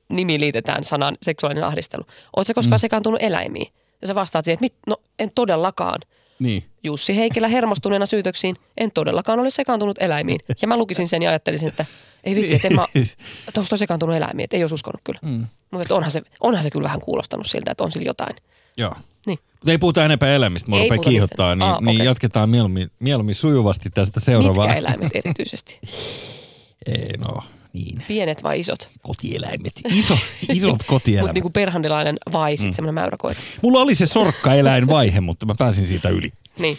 [0.08, 2.02] nimi liitetään sanaan seksuaalinen ahdistelu.
[2.36, 2.80] Oletko sä koskaan mm.
[2.80, 3.72] sekaantunut eläimiin?
[4.02, 6.00] Ja sä vastaat siihen, että mit, no en todellakaan.
[6.38, 6.64] Niin.
[6.84, 10.40] Jussi Heikelä hermostuneena syytöksiin, en todellakaan ole sekaantunut eläimiin.
[10.62, 11.86] Ja mä lukisin sen ja ajattelisin, että
[12.24, 12.86] ei vitsi, että en mä,
[13.54, 15.18] tuosta sekaantunut eläimiin, että ei olisi uskonut kyllä.
[15.22, 15.46] Mm.
[15.70, 18.36] Mutta onhan se, onhan se kyllä vähän kuulostanut siltä, että on sillä jotain.
[18.76, 18.94] Joo.
[19.26, 19.38] Niin.
[19.52, 23.90] Mutta ei puhuta enempää Ei rupean puhuta kiihottaa, niin, Aa, niin jatketaan mieluummin, mieluummin sujuvasti
[23.90, 24.68] tästä seuraavaan.
[24.68, 25.80] Mitkä eläimet erityisesti?
[26.86, 27.42] Ei, no,
[27.74, 28.04] niin.
[28.08, 28.90] Pienet vai isot?
[29.02, 29.72] Kotieläimet.
[29.88, 30.18] Iso,
[30.54, 31.34] isot Mutta kotieläimet.
[31.34, 32.74] niinku perhandilainen vai sitten mm.
[32.74, 33.40] semmoinen mäyräkoira.
[33.62, 36.32] Mulla oli se sorkkaeläinvaihe, mutta mä pääsin siitä yli.
[36.58, 36.78] Niin.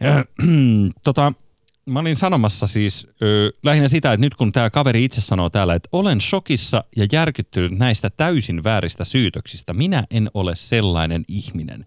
[0.00, 0.24] Ja,
[1.04, 1.32] tota,
[1.86, 5.74] mä olin sanomassa siis ö, lähinnä sitä, että nyt kun tämä kaveri itse sanoo täällä,
[5.74, 9.72] että olen shokissa ja järkyttynyt näistä täysin vääristä syytöksistä.
[9.72, 11.86] Minä en ole sellainen ihminen.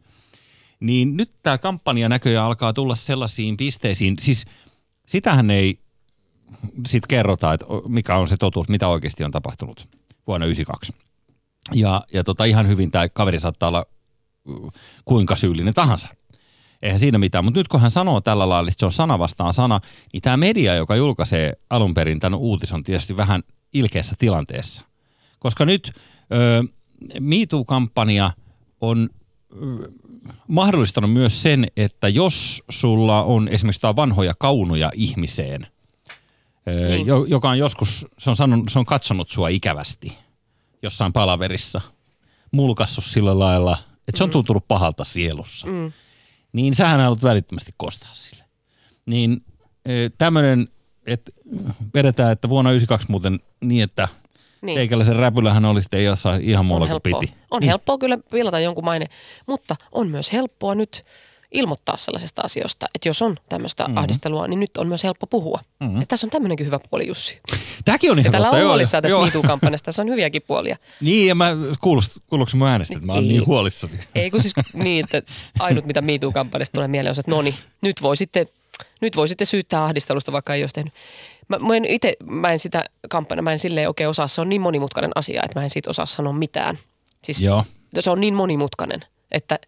[0.80, 4.16] Niin nyt tämä kampanja näköjään alkaa tulla sellaisiin pisteisiin.
[4.20, 4.46] Siis
[5.08, 5.80] sitähän ei
[6.88, 9.90] sit kerrota, että mikä on se totuus, mitä oikeasti on tapahtunut
[10.28, 10.94] vuonna 1992.
[11.74, 13.86] Ja, ja tota, ihan hyvin tämä kaveri saattaa olla
[15.06, 16.08] kuinka syyllinen tahansa.
[16.82, 19.54] Eihän siinä mitään, mutta nyt kun hän sanoo tällä lailla, että se on sana vastaan
[19.54, 19.80] sana,
[20.14, 24.82] niin tämä media, joka julkaisee alun perin tämän uutis, on tietysti vähän ilkeässä tilanteessa.
[25.40, 25.92] Koska nyt
[26.34, 26.64] ö,
[27.20, 28.32] MeToo-kampanja
[28.82, 29.10] on
[30.48, 35.68] mahdollistanut myös sen, että jos sulla on esimerkiksi vanhoja kaunoja ihmiseen,
[36.68, 37.08] Niin.
[37.08, 40.18] jo, joka on joskus, se on, sanonut, se on katsonut sua ikävästi
[40.82, 41.82] jossain palaverissa,
[42.52, 43.78] mulkassut sillä lailla,
[44.08, 45.92] että se on tuntunut pahalta sielussa Mm.
[46.54, 48.44] niin sähän haluat välittömästi kostaa sille.
[49.06, 49.46] Niin
[50.18, 50.68] tämmöinen,
[51.06, 51.32] että
[51.94, 54.08] vedetään, että vuonna 92 muuten niin, että
[54.62, 54.76] Niin.
[54.76, 57.20] teikäläisen räpylähän oli sitten jossain ihan muualla kuin helppoa.
[57.20, 57.34] piti.
[57.52, 57.68] On niin.
[57.70, 59.06] helppoa kyllä pilata jonkun maine,
[59.48, 61.06] mutta on myös helppoa nyt
[61.52, 63.92] ilmoittaa sellaisesta asioista, että jos on tämmöistä Mhm.
[63.92, 63.98] mm-hmm.
[63.98, 65.60] ahdistelua, niin nyt on myös helppo puhua.
[65.80, 65.96] Mm-hmm.
[66.02, 67.40] Että tässä on tämmöinenkin hyvä puoli, Jussi.
[67.86, 69.18] Tämäkin on Ja ihan täällä on huolissaan tästä.
[69.18, 70.78] MeToo-kampanjasta, tässä on hyviäkin puolia.
[71.02, 73.30] Niin, ja mä, kuulost, kuuluuko mun äänestä, että mä oon Ei.
[73.30, 74.00] niin huolissani.
[74.16, 78.02] Ei kun siis niin, että ainut mitä MeToo-kampanjasta tulee mieleen on että no niin, nyt
[78.02, 78.48] voi sitten,
[79.02, 80.94] nyt voi sitten syyttää ahdistelusta, vaikka ei olisi tehnyt.
[81.48, 84.50] Mä, mä en itse, mä en sitä kampanjaa, mä en silleen oikein osaa, se on
[84.50, 86.78] niin monimutkainen asia, että mä en siitä osaa sanoa mitään.
[87.24, 87.64] Siis Joo.
[88.00, 89.00] se on niin monimutkainen,
[89.32, 89.60] että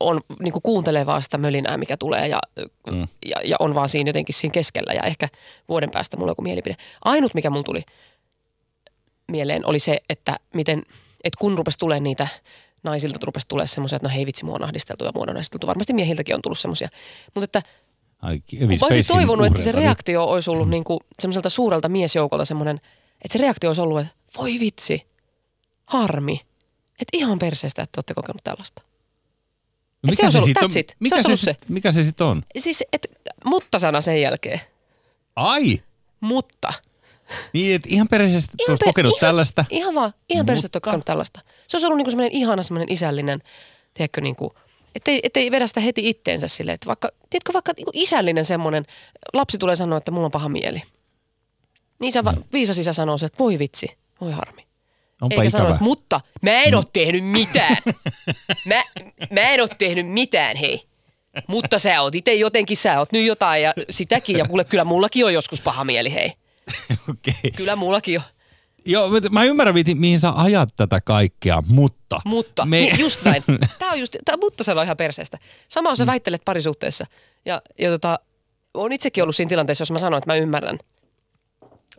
[0.00, 2.38] on niin kuin kuuntelee vaan sitä mölinää, mikä tulee ja,
[2.90, 3.08] mm.
[3.26, 5.28] ja, ja, on vaan siinä jotenkin siinä keskellä ja ehkä
[5.68, 6.76] vuoden päästä mulla on joku mielipide.
[7.04, 7.82] Ainut, mikä mulla tuli
[9.28, 10.82] mieleen oli se, että miten,
[11.24, 12.28] että kun rupesi tulee niitä
[12.82, 15.66] naisilta rupesi tulee semmoisia, että no hei vitsi, mua on ahdisteltu ja mua on ahdisteltu.
[15.66, 16.88] Varmasti miehiltäkin on tullut semmoisia.
[17.34, 17.62] Mutta että
[18.22, 18.42] Ai,
[18.82, 22.80] olisin toivonut, että se niin- reaktio olisi ollut niinku semmoiselta suurelta miesjoukolta semmoinen,
[23.24, 25.06] että se reaktio olisi ollut, että voi vitsi,
[25.86, 26.40] harmi.
[27.00, 28.82] Että ihan perseestä, että olette kokenut tällaista.
[30.04, 30.70] No Et se olisi ollut- sit on?
[30.76, 30.88] it.
[30.90, 32.42] Se Mikä olisi ollut sit, mikä se sitten on?
[32.58, 33.08] Siis, että
[33.44, 34.60] mutta-sana sen jälkeen.
[35.36, 35.82] Ai!
[36.20, 36.72] Mutta.
[37.52, 39.64] Niin, että ihan perheisesti Ihan kokenut ihan, tällaista.
[39.70, 41.40] Ihan vaan, ihan Mutta- kokenut tällaista.
[41.68, 43.42] Se olisi ollut niinku semmoinen ihana semmoinen isällinen
[43.94, 44.50] tiedätkö, niin kuin,
[44.94, 48.86] ettei, ettei vedä sitä heti itteensä silleen, että vaikka, tiedätkö, vaikka niin kuin isällinen semmoinen,
[49.32, 50.82] lapsi tulee sanoa, että mulla on paha mieli.
[51.98, 52.42] Niin isä, mm.
[52.52, 53.86] viisas isä sanoo se, että voi vitsi,
[54.20, 54.66] voi harmi.
[55.24, 55.72] Onpa Eikä ikävä.
[55.72, 57.76] että mutta mä en ole tehnyt mitään.
[58.66, 58.82] Mä,
[59.30, 60.86] mä en ole tehnyt mitään, hei.
[61.46, 64.38] Mutta sä oot itse jotenkin, sä oot nyt jotain ja sitäkin.
[64.38, 66.32] Ja kuule, kyllä mullakin on joskus paha mieli, hei.
[67.10, 67.50] Okei.
[67.56, 68.24] Kyllä mullakin on.
[68.86, 72.20] Joo, mä- mä ymmärrän, mihin- mihin sä ajat tätä kaikkea, mutta...
[72.24, 72.76] Mutta, Me...
[72.76, 73.44] niin, just näin.
[73.78, 75.38] Tämä on just, tää, mutta se on ihan perseestä.
[75.68, 77.06] Sama on sä väittelet parisuhteessa.
[77.44, 78.18] Ja, ja tota,
[78.74, 80.78] on itsekin ollut siinä tilanteessa, jos mä sanon, että mä ymmärrän,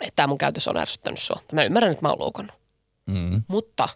[0.01, 1.39] että tämä mun käytös on ärsyttänyt sua.
[1.53, 2.55] Mä ymmärrän, että mä oon loukannut.
[3.05, 3.43] Mm.
[3.47, 3.89] Mutta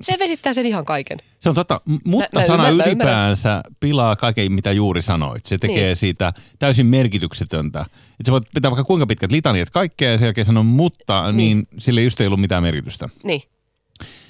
[0.00, 1.18] se vesittää sen ihan kaiken.
[1.40, 5.46] Se on totta, mutta mä sana ymmärrän, mä ylipäänsä pilaa kaiken, mitä juuri sanoit.
[5.46, 5.96] Se tekee Niin.
[5.96, 7.80] siitä täysin merkityksetöntä.
[8.20, 11.56] Et sä voit pitää vaikka kuinka pitkät litaniat kaikkea ja sen jälkeen sanoa mutta, niin,
[11.56, 13.08] niin sille just ei ollut mitään merkitystä.
[13.24, 13.42] Niin.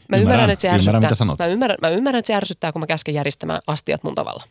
[0.09, 1.01] Mä Ymmärrän, ymmärrän, että se ymmärrän, ärsyttää.
[1.11, 1.39] mitä sanot.
[1.39, 4.45] Mä ymmärrän, mä ymmärrän, että se ärsyttää, kun mä käsken järjestämään astiat mun tavalla.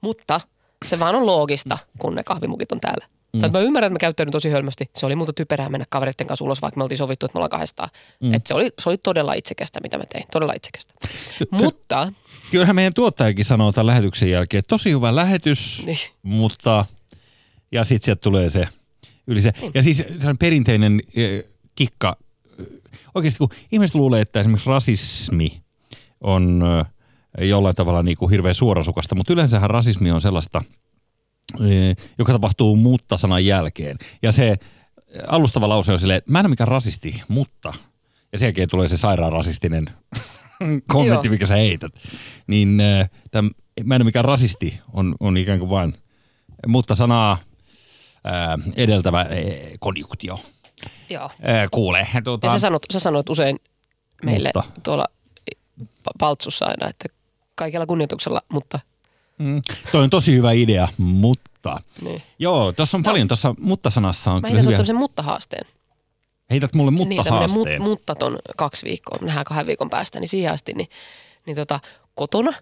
[0.00, 0.40] Mutta
[0.86, 3.06] se vaan on loogista, kun ne kahvimukit on täällä.
[3.32, 3.40] Mm.
[3.40, 4.90] Tai mä ymmärrän, että mä käyttäydyn tosi hölmösti.
[4.96, 7.50] Se oli muuta typerää mennä kavereiden kanssa ulos, vaikka me oltiin sovittu, että me ollaan
[7.50, 7.88] kahdestaan.
[8.20, 8.34] Mm.
[8.34, 10.24] Et se, oli, se oli todella itsekästä, mitä mä tein.
[10.32, 10.94] Todella itsekästä.
[11.50, 12.12] Mutta,
[12.50, 16.84] Kyllähän meidän tuottajakin sanoo tämän lähetyksen jälkeen, että tosi hyvä lähetys, niin, mutta...
[17.72, 18.68] Ja sitten sieltä tulee se
[19.26, 19.52] yli se.
[19.74, 22.16] Ja siis sellainen perinteinen eh, kikka.
[22.60, 22.66] eh,
[23.14, 25.62] Oikeasti kun ihmiset luulee, että esimerkiksi rasismi
[26.20, 26.62] on
[27.38, 30.62] eh, jollain tavalla niin kuin hirveän suorasukasta, mutta yleensähän rasismi on sellaista,
[32.18, 33.96] joka tapahtuu mutta-sanan jälkeen.
[34.22, 34.56] Ja se
[35.26, 37.74] alustava lause on silleen, mä en ole mikään rasisti, mutta...
[38.32, 39.84] Ja sen jälkeen tulee se sairaan rasistinen
[40.92, 41.32] kommentti, Joo.
[41.32, 41.92] mikä sä heität.
[42.46, 43.50] Niin äh, täm,
[43.84, 45.94] mä en ole mikään rasisti, on, on ikään kuin vain
[46.66, 47.38] mutta sanaa
[48.24, 49.26] ää, edeltävä ää,
[49.80, 50.40] konjunktio.
[51.10, 51.30] joo.
[51.42, 53.56] Ää, kuule, tuota, Ja sä sanot, sä sanot usein
[54.24, 54.70] meille Mutta.
[54.82, 55.04] tuolla
[55.80, 57.04] pa- paltsussa aina, että
[57.54, 58.80] kaikella kunnioituksella, mutta
[59.38, 61.80] mm, toi on tosi hyvä idea, mutta...
[62.02, 62.22] niin.
[62.38, 63.10] Joo, tuossa on No.
[63.10, 64.76] paljon, tuossa mutta-sanassa on Mä kyllä heitän hyviä.
[64.76, 65.66] tämmöisen mutta-haasteen.
[66.50, 67.82] Heität mulle niin, mutta-haasteen.
[67.82, 70.88] mut, muttaton kaksi viikkoa, nähdään kahden viikon päästä, niin siihen asti, niin,
[71.46, 71.80] niin tota,
[72.14, 72.52] kotona,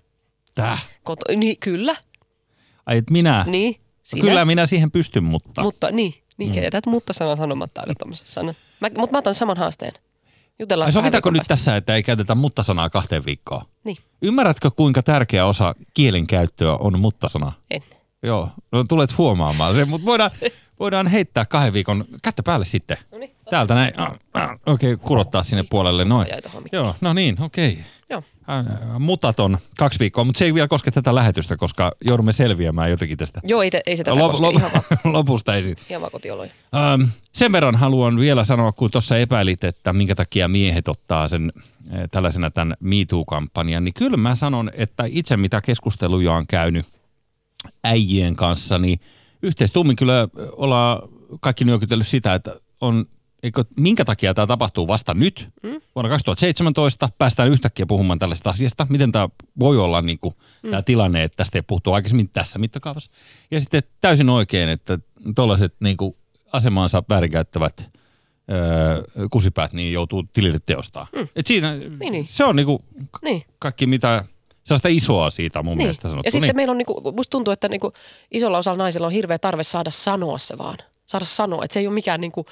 [0.54, 0.86] Täh.
[1.02, 1.96] koto, niin kyllä,
[2.86, 3.44] Ai, et minä?
[3.48, 5.62] niin, sinä, Kyllä minä siihen pystyn, mutta...
[5.62, 6.62] mutta niin, niin mm.
[6.62, 8.54] jätät mutta sanan sanomatta aina tommosessa sanan.
[8.80, 9.92] Mä, mutta mä otan saman haasteen.
[10.58, 13.62] Jutellaan Ai, sovitaanko nyt tässä, että ei käytetä mutta-sanaa kahteen viikkoon?
[13.84, 17.52] Niin, Ymmärrätkö, kuinka tärkeä osa kielenkäyttöä on mutta-sana?
[17.70, 17.82] en.
[18.22, 20.30] Joo, no tulet huomaamaan sen, mutta voidaan,
[20.80, 22.96] voidaan heittää kahden viikon kättä päälle sitten.
[23.12, 26.28] No niin, Täältä näin, Ah, ah, okei, okay, kulottaa sinne puolelle noin.
[26.72, 27.72] Joo, no niin, okei.
[27.72, 27.84] Okay.
[28.10, 28.22] Joo.
[28.98, 33.40] Mutaton kaksi viikkoa, mutta se ei vielä koske tätä lähetystä, koska joudumme selviämään jotenkin tästä
[33.44, 34.70] Joo, ei, te, ei se tätä Lop- koske, lop- ihan,
[35.14, 35.76] lopusta ensin.
[35.90, 36.50] ihan vaan kotioloja.
[36.74, 41.52] Ähm, sen verran haluan vielä sanoa, kun tuossa epäilit, että minkä takia miehet ottaa sen
[41.94, 46.86] äh, tällaisena tämän MeToo-kampanjan, niin kyllä mä sanon, että itse mitä keskusteluja on käynyt
[47.84, 49.00] äijien kanssa, niin
[49.46, 51.08] yhteistummin kyllä ollaan
[51.40, 53.06] kaikki nyökytellyt sitä, että on,
[53.42, 55.80] eikö, minkä takia tämä tapahtuu vasta nyt, mm.
[55.94, 59.28] vuonna 2017, päästään yhtäkkiä puhumaan tällaista asiasta, miten tämä
[59.60, 60.70] voi olla niin kuin, mm.
[60.70, 63.10] tämä tilanne, että tästä ei puhuttu aikaisemmin tässä mittakaavassa.
[63.50, 64.98] Ja sitten täysin oikein, että
[65.36, 66.16] tuollaiset niin kuin
[66.52, 67.90] asemaansa väärinkäyttävät
[68.50, 71.06] öö, kusipäät niin joutuu tilille teostaan.
[71.16, 71.28] Mm.
[71.36, 72.26] Et siinä, Niin, niin.
[72.26, 72.78] se on niin kuin
[73.22, 73.42] Niin.
[73.58, 74.24] kaikki mitä,
[74.66, 75.84] sellaista isoa siitä on mun Niin.
[75.84, 76.22] mielestä sanottu.
[76.24, 76.56] Ja sitten niin.
[76.56, 77.92] meillä on, niinku, musta tuntuu, että niinku,
[78.32, 80.78] isolla osalla naisilla on hirveä tarve saada sanoa se vaan.
[81.06, 82.46] Saada sanoa, että se ei ole mikään, niinku,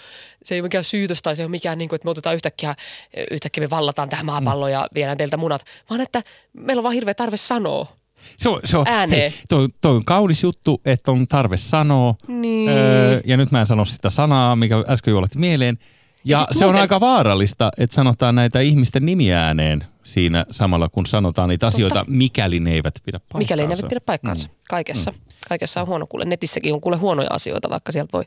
[0.44, 2.74] se ei ole mikään syytös tai se ei ole mikään, niinku, että me otetaan yhtäkkiä,
[3.30, 6.22] yhtäkkiä me vallataan tähän maapalloon ja viedään teiltä munat, vaan että
[6.52, 7.86] meillä on vaan hirveä tarve sanoa.
[8.36, 9.32] Se on, se on, ääneen.
[9.32, 12.14] Hei, toi, toi on kaunis juttu, että on tarve sanoa.
[12.28, 12.68] Niin.
[12.68, 15.78] Öö, ja nyt mä en sano sitä sanaa, mikä äsken juolet mieleen.
[16.24, 20.88] Ja, Ja se on muuten- aika vaarallista, että sanotaan näitä ihmisten nimiä ääneen siinä samalla,
[20.88, 23.38] kun sanotaan niitä asioita, mikäli ne eivät pidä paikkaansa.
[23.38, 24.48] Mikäli ne eivät pidä paikkaansa.
[24.48, 24.54] Mm.
[24.68, 25.10] Kaikessa.
[25.10, 25.18] Mm.
[25.48, 26.24] Kaikessa on huono kuule.
[26.24, 28.24] Netissäkin on kuule huonoja asioita, vaikka sieltä voi,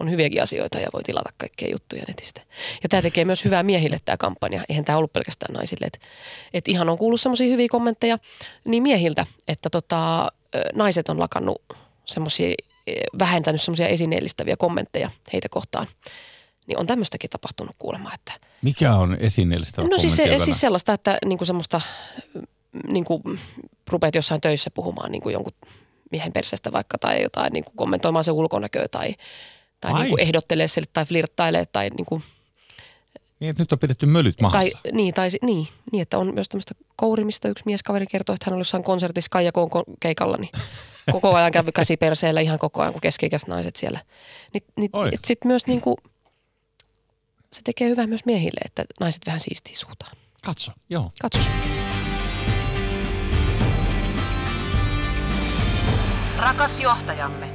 [0.00, 2.40] on hyviäkin asioita ja voi tilata kaikkea juttuja netistä.
[2.82, 4.64] Ja tämä tekee myös hyvää miehille tämä kampanja.
[4.68, 5.86] Eihän tämä ollut pelkästään naisille.
[5.86, 6.00] Et,
[6.54, 8.18] et ihan on kuullut semmoisia hyviä kommentteja
[8.64, 10.28] niin miehiltä, että tota,
[10.74, 11.62] naiset on lakannut
[12.04, 12.54] semmoisia,
[13.18, 15.86] vähentänyt semmoisia esineellistäviä kommentteja heitä kohtaan.
[16.72, 18.32] Niin on tämmöistäkin tapahtunut kuulemma, että
[18.62, 21.80] Mikä on esineellistä No siis, se, siis sellaista, että niinku semmoista,
[22.86, 23.22] niinku,
[23.90, 25.52] rupeat jossain töissä puhumaan niinku jonkun
[26.10, 29.14] miehen persestä vaikka tai jotain niinku kommentoimaan se ulkonäköä tai,
[29.80, 30.00] tai Ai.
[30.00, 32.22] niinku ehdottelee sille tai flirttailee tai, niinku,
[33.40, 34.78] Niin, että nyt on pidetty mölyt tai, mahassa.
[34.92, 37.48] niin, tai niin, niin, että on myös tämmöistä kourimista.
[37.48, 40.50] Yksi mieskaveri kertoi, että hän oli jossain konsertissa Kaijakoon ko- keikalla, niin
[41.12, 44.00] koko ajan kävi käsi perseellä ihan koko ajan, kun keski naiset siellä.
[44.54, 45.08] Niin, niin, Oi.
[45.12, 45.96] et sit myös niinku,
[47.52, 50.16] se tekee hyvää myös miehille, että naiset vähän siistii suutaan.
[50.44, 51.12] Katso, joo.
[51.20, 51.40] Katso.
[56.38, 57.50] Rakas johtajamme.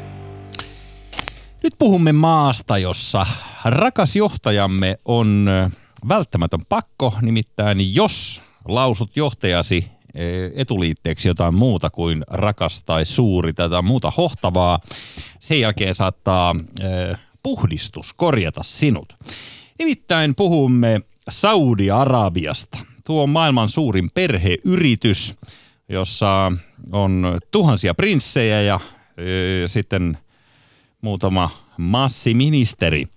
[1.64, 3.26] Nyt puhumme maasta, jossa
[3.66, 5.72] rakas johtajamme on äh,
[6.08, 10.22] välttämätön pakko, nimittäin jos lausut johtajasi äh,
[10.56, 14.80] etuliitteeksi jotain muuta kuin rakas tai suuri tai jotain muuta hohtavaa,
[15.40, 19.14] sen jälkeen saattaa äh, puhdistus korjata sinut.
[19.80, 22.78] Nimittäin puhumme Saudi-Arabiasta.
[23.06, 25.36] Tuo on maailman suurin perheyritys,
[25.90, 26.52] jossa
[26.92, 28.80] on tuhansia prinssejä ja
[29.20, 30.18] ö, sitten
[31.02, 33.08] muutama massiministeri.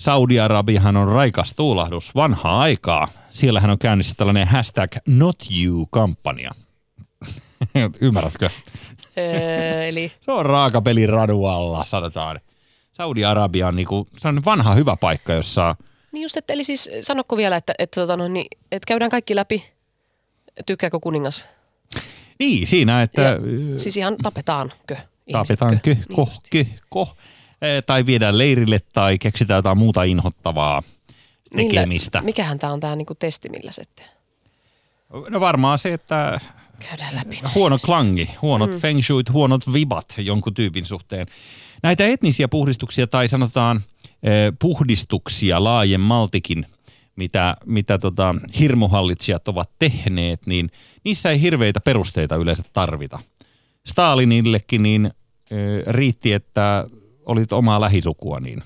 [0.00, 3.08] Saudi-Arabiahan on raikas tuulahdus vanhaa aikaa.
[3.30, 6.50] Siellähän on käynnissä tällainen hashtag not you-kampanja.
[8.00, 8.50] Ymmärrätkö?
[9.18, 12.40] Öö, eli Se on raakapeli radualla, sanotaan.
[12.92, 15.76] Saudi-Arabia on niinku, se on vanha hyvä paikka, jossa
[16.16, 19.36] Niin just, että, eli siis sanokko vielä, että, että, tota, no, niin, että käydään kaikki
[19.36, 19.64] läpi,
[20.66, 21.48] tykkääkö kuningas?
[22.38, 23.36] Niin, siinä, että Ja,
[23.76, 25.32] siis ihan tapetaankö ihmiset?
[25.32, 26.40] tapetaan kö, Niin ko, just.
[26.50, 27.08] kö, ko,
[27.62, 30.82] eh, tai viedään leirille tai keksitään jotain muuta inhottavaa
[31.56, 32.18] tekemistä.
[32.18, 34.06] Millä, mikähän tämä on tämä niinku testi, millä sitten
[35.28, 36.40] No varmaan se, että
[36.90, 37.40] käydään läpi.
[37.54, 38.78] huono klangi, huonot mm.
[38.78, 41.26] feng shuit, huonot vibat jonkun tyypin suhteen.
[41.82, 43.80] Näitä etnisiä puhdistuksia tai sanotaan
[44.58, 46.66] puhdistuksia laajemmaltikin,
[47.16, 50.70] mitä, mitä tota, hirmuhallitsijat ovat tehneet, niin
[51.04, 53.18] niissä ei hirveitä perusteita yleensä tarvita.
[53.86, 55.06] Stalinillekin niin
[55.50, 56.86] eh, riitti, että
[57.26, 58.62] olit omaa lähisukua, niin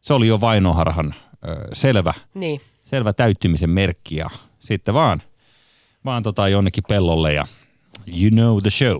[0.00, 1.14] se oli jo vainoharhan
[1.48, 2.60] eh, selvä Niin.
[2.82, 5.22] selvä täyttymisen merkki ja sitten vaan,
[6.04, 7.46] vaan tota jonnekin pellolle ja
[8.20, 8.96] you know the show.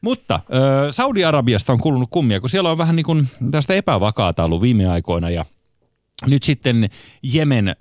[0.00, 0.40] Mutta
[0.88, 4.86] ö, Saudi-Arabiasta on kulunut kummia, kun siellä on vähän niin kuin tästä epävakaata ollut viime
[4.86, 5.44] aikoina ja
[6.26, 6.90] nyt sitten
[7.22, 7.74] Jemen, ö,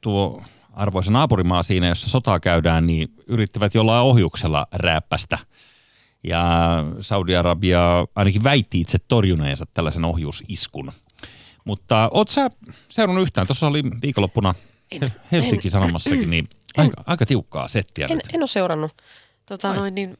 [0.00, 0.42] tuo
[0.72, 5.38] arvoisa naapurimaa siinä, jossa sotaa käydään, niin yrittävät jollain ohjuksella rääppästä.
[6.24, 6.44] Ja
[7.00, 10.92] Saudi-Arabia ainakin väitti itse torjuneensa tällaisen ohjusiskun.
[11.64, 12.50] Mutta oot sä
[12.88, 13.46] seurannut yhtään?
[13.46, 14.54] Tuossa oli viikonloppuna.
[15.32, 18.34] Helsinki Sanomassakin, niin aika, aika tiukkaa settiä En, nyt.
[18.34, 18.92] en ole seurannut.
[19.46, 19.76] Tota, Ai.
[19.76, 20.18] noin, niin,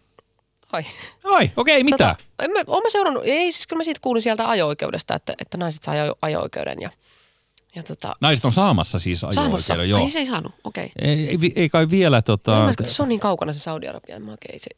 [0.73, 0.83] ai.
[1.25, 1.97] Ai, okei, mitä?
[1.97, 5.35] Tota, en mä, oon mä seurannut, ei siis kyllä mä siitä kuulin sieltä ajo-oikeudesta, että,
[5.41, 6.91] että naiset saa ajo, ajo-oikeuden ja,
[7.75, 9.43] ja tota, Naiset on saamassa siis saamassa.
[9.75, 10.05] ajo-oikeuden, joo.
[10.05, 10.85] Ai se ei saanut, okei.
[10.99, 11.11] Okay.
[11.11, 12.59] Ei, ei, ei kai vielä tota...
[12.59, 14.71] No, että se on niin kaukana se Saudi-Arabia, en mä oikein se,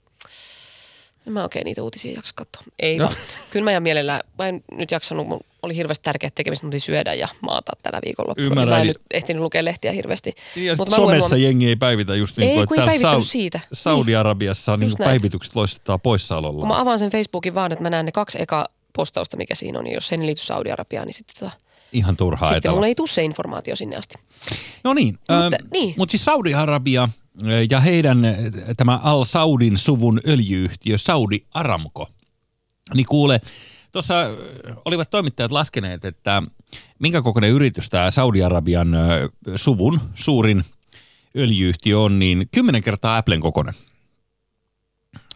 [1.27, 2.63] en mä oikein niitä uutisia jaksa katsoa.
[2.79, 3.05] Ei No.
[3.05, 3.17] vaan.
[3.51, 7.15] Kyllä mä ihan mielellään, mä en nyt jaksanut, mun oli hirveästi tärkeää tekemistä, mutta syödä
[7.15, 8.35] ja maata tällä viikolla.
[8.37, 10.33] Ymmärrän, Mä en nyt ehtinyt lukea lehtiä hirveästi.
[10.57, 12.63] Ja Mut sit mä luen somessa huom- jengi ei päivitä just niin Ei, kuin, ei
[12.65, 13.59] että täällä päivitellyt siitä.
[13.59, 13.69] Niin.
[13.73, 15.09] Saudi-Arabiassa on niin näin.
[15.09, 16.59] päivitykset loistetaan poissaololla.
[16.61, 19.79] Kun mä avaan sen Facebookin vaan, että mä näen ne kaksi eka postausta, mikä siinä
[19.79, 21.51] on, niin jos se ei liity Saudi-Arabiaan, niin sitten, tota,
[21.93, 22.75] Ihan turhaa sitten etälä.
[22.75, 24.15] mulla ei tule se informaatio sinne asti.
[24.85, 25.95] No niin, Mutta- mutta, niin.
[25.99, 27.09] mutta siis Saudi-Arabia
[27.47, 28.35] ö, ja heidän ö,
[28.77, 32.09] tämä Al-Saudin suvun öljyyhtiö Saudi Aramco,
[32.95, 33.41] niin kuule,
[33.93, 34.37] tuossa ö,
[34.85, 36.43] olivat toimittajat laskeneet, että
[36.99, 40.65] minkä kokoinen yritys tämä Saudi-Arabian ö, suvun suurin
[41.37, 43.75] öljyyhtiö on, niin kymmenen kertaa Applen kokoinen.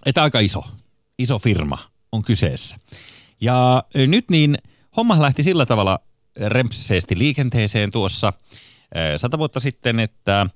[0.07, 0.64] Että aika iso,
[1.19, 1.79] iso firma
[2.12, 2.77] on kyseessä.
[3.40, 4.59] Ja ö, nyt niin
[4.97, 5.99] homma lähti sillä tavalla
[6.47, 8.33] rempseesti liikenteeseen tuossa
[9.16, 10.47] sata vuotta sitten, että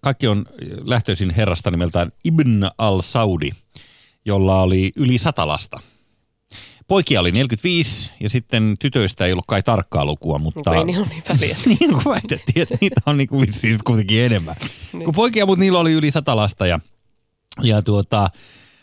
[0.00, 0.46] kaikki on
[0.84, 3.50] lähtöisin herrasta nimeltään Ibn al-Saudi,
[4.24, 5.80] jolla oli yli sata lasta.
[6.88, 10.70] Poikia oli 45 ja sitten tytöistä ei ollut kai tarkkaa lukua, mutta...
[10.70, 11.56] Niin, ei niillä niin väliä.
[11.80, 14.56] niin kuin väitettiin, että niitä on niin kuin sit kuitenkin enemmän.
[14.92, 15.04] Niin.
[15.04, 16.80] Kun poikia, mutta niillä oli yli sata lasta ja,
[17.62, 18.30] ja tuota,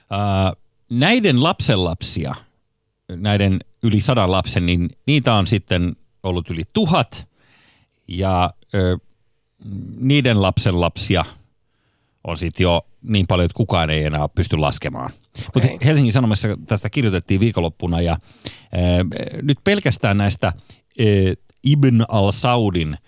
[0.10, 0.54] ää,
[0.90, 2.36] näiden lapsenlapsia,
[3.16, 7.28] näiden yli sadan lapsen, niin niitä on sitten ollut yli tuhat
[8.08, 8.98] ja ö,
[9.98, 11.26] niiden lapsenlapsia
[12.24, 15.12] on sitten jo niin paljon, että kukaan ei enää pysty laskemaan.
[15.54, 15.78] Mutta Okei.
[15.86, 18.20] Helsingin Sanomissa tästä kirjoitettiin viikonloppuna ja äh,
[19.42, 20.56] nyt pelkästään näistä äh,
[21.64, 23.00] Ibn al-Saudin äh,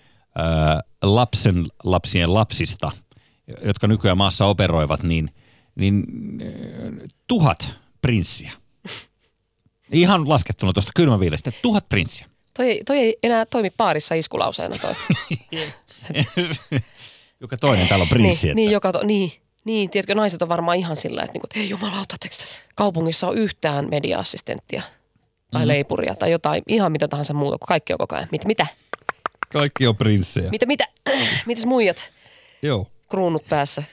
[1.02, 2.92] lapsen lapsien lapsista,
[3.64, 5.30] jotka nykyään maassa operoivat, niin,
[5.74, 6.04] niin
[6.42, 7.68] äh, tuhat
[8.02, 8.52] prinssiä.
[9.92, 12.26] Ihan laskettuna tuosta kylmäviilestä, tuhat prinssiä.
[12.56, 14.94] Toi, toi ei enää toimi paarissa iskulauseena toi.
[17.40, 18.46] Joka toinen täällä on prinssi.
[18.46, 19.32] niin, niin, joka to, niin,
[19.66, 22.16] niin, tiedätkö, naiset on varmaan ihan sillä, että, niinku, että ei jumalauta,
[22.74, 24.82] kaupungissa on yhtään media-assistenttia
[25.50, 25.68] tai mm.
[25.68, 28.28] leipuria tai jotain, ihan mitä tahansa muuta, kun kaikki on koko ajan.
[28.32, 28.66] Mit, mitä?
[29.52, 30.50] Kaikki on prinssejä.
[30.50, 30.88] Mitä, mitä?
[31.46, 32.10] Mitäs muijat?
[32.62, 32.90] Joo.
[33.10, 33.82] Kruunut päässä,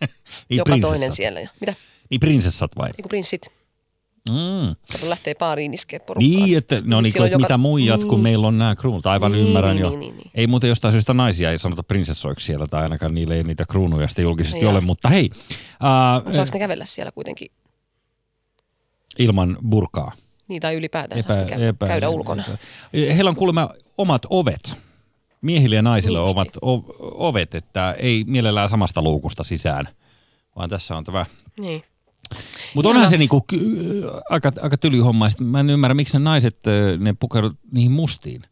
[0.00, 0.90] Niin joka prinsessat.
[0.90, 1.40] toinen siellä.
[1.60, 1.74] Mitä?
[2.10, 2.88] Niin prinsessat vai?
[2.88, 3.59] Niin kuin prinssit.
[4.28, 4.76] Mm.
[4.92, 6.28] Kato, lähtee baariin iskee porukkaa.
[6.46, 8.20] Niin, että no niin, että mitä muijat, kun niin.
[8.20, 9.06] meillä on nämä kruunut.
[9.06, 9.90] Aivan Niin, ymmärrän niin, jo.
[9.90, 10.30] niin, niin, niin.
[10.34, 14.08] Ei muuten jostain syystä naisia ei sanota prinsessoiksi siellä, tai ainakaan niille ei niitä kruunuja
[14.08, 14.72] sitten julkisesti Joo.
[14.72, 14.80] ole.
[14.80, 17.48] Mutta hei, äh, saako ne kävellä siellä kuitenkin?
[19.18, 20.12] ilman burkaa.
[20.48, 22.44] Niin tai ylipäätään epä, epä, käydä ulkona.
[22.92, 23.14] Epä.
[23.14, 24.72] Heillä on kuulemma omat ovet.
[25.40, 26.84] Miehille ja naisille niin omat o-
[27.28, 29.88] ovet, että ei mielellään samasta luukusta sisään,
[30.56, 31.26] vaan tässä on tämä
[31.60, 31.82] niin.
[32.74, 33.46] Mutta onhan se niinku,
[34.30, 35.28] aika, aika tyly homma.
[35.40, 36.60] mä en ymmärrä, miksi ne naiset
[36.98, 38.42] ne pukeudut niihin mustiin.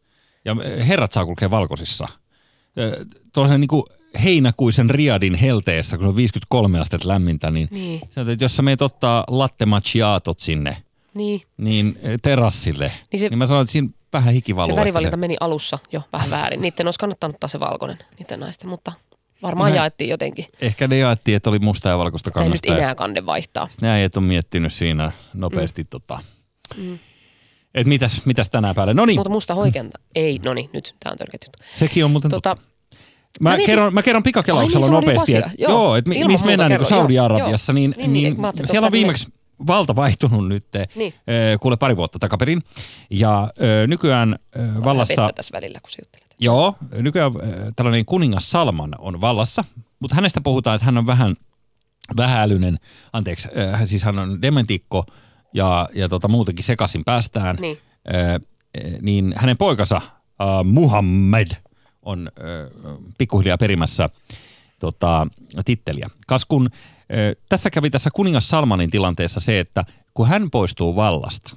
[0.44, 0.56] Ja
[0.86, 2.08] herrat saa kulkea valkoisissa.
[3.32, 3.84] Tuollaisen niinku
[4.24, 8.00] heinäkuisen riadin helteessä, kun se on 53 astetta lämmintä, niin, niin.
[8.10, 10.76] Sieltä, että jos sä meet ottaa latte macchiatot sinne,
[11.14, 14.74] niin, niin terassille, niin, se, niin mä sanoin, että siinä vähän hikivalua.
[14.74, 15.20] Se värivalinta se...
[15.20, 16.60] meni alussa jo vähän väärin.
[16.60, 18.92] Niiden olisi kannattanut ottaa se valkoinen, niiden naisten, mutta
[19.42, 20.44] Varmaan Mä, jaettiin jotenkin.
[20.60, 22.66] Ehkä ne jaettiin, että oli musta ja valkoista kannasta.
[22.66, 23.68] Ei nyt enää kande vaihtaa.
[23.80, 25.86] Ne äijät on miettinyt siinä nopeasti mm.
[25.90, 26.18] tota.
[26.76, 26.98] Mm.
[27.74, 28.94] Et mitäs, mitäs tänään päälle?
[28.94, 29.18] No niin.
[29.18, 29.98] Mutta musta hoikenta.
[30.14, 31.58] Ei, no niin, nyt tämä on törkeä juttu.
[31.74, 32.56] Sekin on muuten tota,
[33.40, 33.66] Mä, mä, mietin...
[33.66, 37.72] kerron, mä kerron pikakelauksella niin, nopeasti, että joo, joo että mi, missä mennään niin Saudi-Arabiassa,
[37.72, 39.26] niin, niin, niin, niin siellä on viimeksi
[39.66, 41.14] valta vaihtunut nyt, niin.
[41.14, 42.62] äh, kuule pari vuotta takaperin.
[43.10, 45.32] Ja äh, nykyään äh, vallassa...
[45.34, 46.27] tässä välillä, kun juttelet.
[46.40, 49.64] Joo, nykyään äh, tällainen kuningas Salman on vallassa,
[50.00, 51.36] mutta hänestä puhutaan, että hän on vähän
[52.16, 52.78] vähäilyinen,
[53.12, 55.06] anteeksi, äh, siis hän on dementikko
[55.54, 57.56] ja, ja tota, muutenkin sekaisin päästään.
[57.56, 57.78] Niin.
[58.14, 58.40] Äh,
[59.02, 61.48] niin hänen poikansa äh, Muhammed
[62.02, 64.08] on äh, pikkuhiljaa perimässä
[64.78, 65.26] tota,
[65.64, 66.10] titteliä.
[66.26, 69.84] Kas kun äh, tässä kävi tässä kuningas Salmanin tilanteessa se, että
[70.14, 71.56] kun hän poistuu vallasta,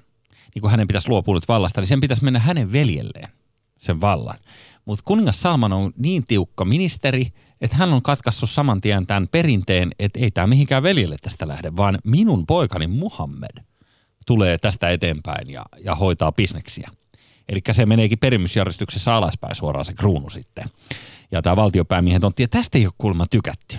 [0.55, 3.29] niin kun hänen pitäisi luopua nyt vallasta, niin sen pitäisi mennä hänen veljelleen
[3.77, 4.37] sen vallan.
[4.85, 9.91] Mutta kuningas Salman on niin tiukka ministeri, että hän on katkaissut saman tien tämän perinteen,
[9.99, 13.63] että ei tämä mihinkään veljelle tästä lähde, vaan minun poikani Muhammed
[14.25, 16.89] tulee tästä eteenpäin ja, ja hoitaa bisneksiä.
[17.49, 20.65] Eli se meneekin perimysjärjestyksessä alaspäin suoraan se kruunu sitten.
[21.31, 23.77] Ja tämä valtiopäämiehen tontti, ja tästä ei ole kuulemma tykätty.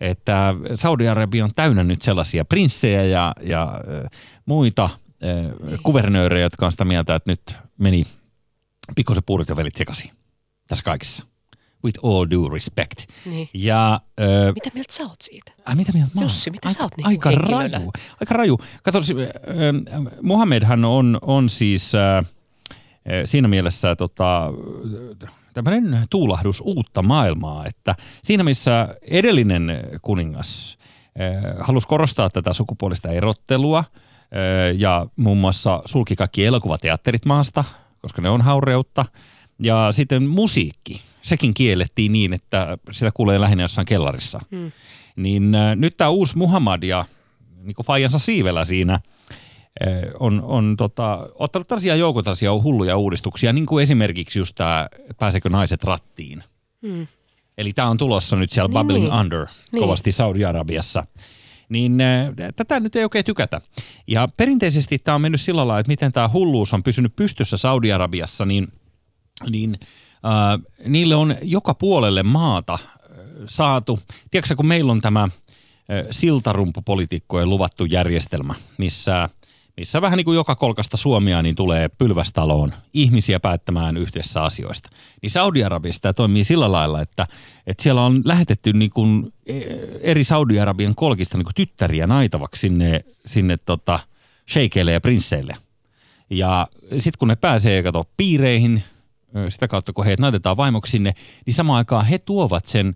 [0.00, 3.80] Että Saudi-Arabia on täynnä nyt sellaisia prinssejä ja, ja
[4.46, 4.90] muita äh,
[5.82, 8.04] kuvernöörejä, jotka on sitä mieltä, että nyt meni
[8.96, 10.19] pikkusen puurut ja velit sekaisin
[10.70, 11.24] tässä kaikessa.
[11.84, 13.06] With all due respect.
[13.26, 13.48] Niin.
[13.54, 15.52] Ja, ö, mitä mieltä sä oot siitä?
[15.64, 17.92] Ai, mitä mieltä mä Jussi, mitä sä oot niin Aika raju.
[18.20, 18.58] Aika raju.
[18.82, 19.04] Kato, äh,
[20.22, 22.26] Mohamedhan on, on siis äh,
[23.24, 24.52] siinä mielessä tota,
[25.54, 27.94] tämmöinen tuulahdus uutta maailmaa, että
[28.24, 30.78] siinä missä edellinen kuningas
[31.20, 33.84] äh, halusi korostaa tätä sukupuolista erottelua
[34.76, 37.64] ja muun muassa sulki kaikki elokuvateatterit maasta,
[38.02, 39.04] koska ne on haureutta–
[39.60, 44.40] ja sitten musiikki, sekin kiellettiin niin, että sitä kuulee lähinnä jossain kellarissa.
[44.50, 44.72] Hmm.
[45.16, 47.04] Niin äh, nyt tämä uusi Muhammad ja
[47.62, 49.00] niin Fajansa siivellä siinä äh,
[50.20, 54.88] on, on tota, ottanut tällaisia joukot tällaisia hulluja uudistuksia, niin kuin esimerkiksi just tämä
[55.18, 56.44] pääsekö naiset rattiin.
[56.86, 57.06] Hmm.
[57.58, 59.14] Eli tämä on tulossa nyt siellä niin, Bubbling niin.
[59.14, 59.80] Under niin.
[59.80, 61.06] kovasti Saudi-Arabiassa.
[61.68, 63.60] Niin äh, tätä nyt ei oikein tykätä.
[64.06, 68.44] Ja perinteisesti tämä on mennyt sillä lailla, että miten tämä hulluus on pysynyt pystyssä Saudi-Arabiassa,
[68.44, 68.68] niin–
[69.50, 72.88] niin äh, niille on joka puolelle maata äh,
[73.46, 75.30] saatu, tiedätkö kun meillä on tämä äh,
[76.10, 79.28] siltarumpupolitiikkojen luvattu järjestelmä, missä,
[79.76, 84.88] missä vähän niin kuin joka kolkasta Suomia niin tulee pylvästaloon ihmisiä päättämään yhdessä asioista.
[85.22, 87.26] Niin Saudi-Arabiassa tämä toimii sillä lailla, että,
[87.66, 89.60] että siellä on lähetetty niin kuin e,
[90.00, 94.00] eri Saudi-Arabian kolkista niin kuin tyttäriä naitavaksi sinne, sinne tota,
[94.50, 95.56] sheikeille ja prinsseille.
[96.30, 98.82] Ja sitten kun ne pääsee kato piireihin,
[99.48, 101.14] sitä kautta, kun heidät naitetaan vaimoksi sinne,
[101.46, 102.94] niin samaan aikaan he tuovat sen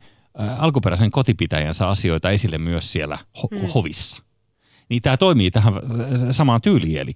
[0.58, 3.68] alkuperäisen kotipitäjänsä asioita esille myös siellä ho- hmm.
[3.74, 4.18] hovissa.
[4.88, 5.74] Niin tämä toimii tähän
[6.30, 7.12] samaan tyyliin, eli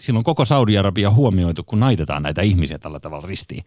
[0.00, 3.64] silloin koko Saudi-Arabia huomioitu, kun naitetaan näitä ihmisiä tällä tavalla ristiin.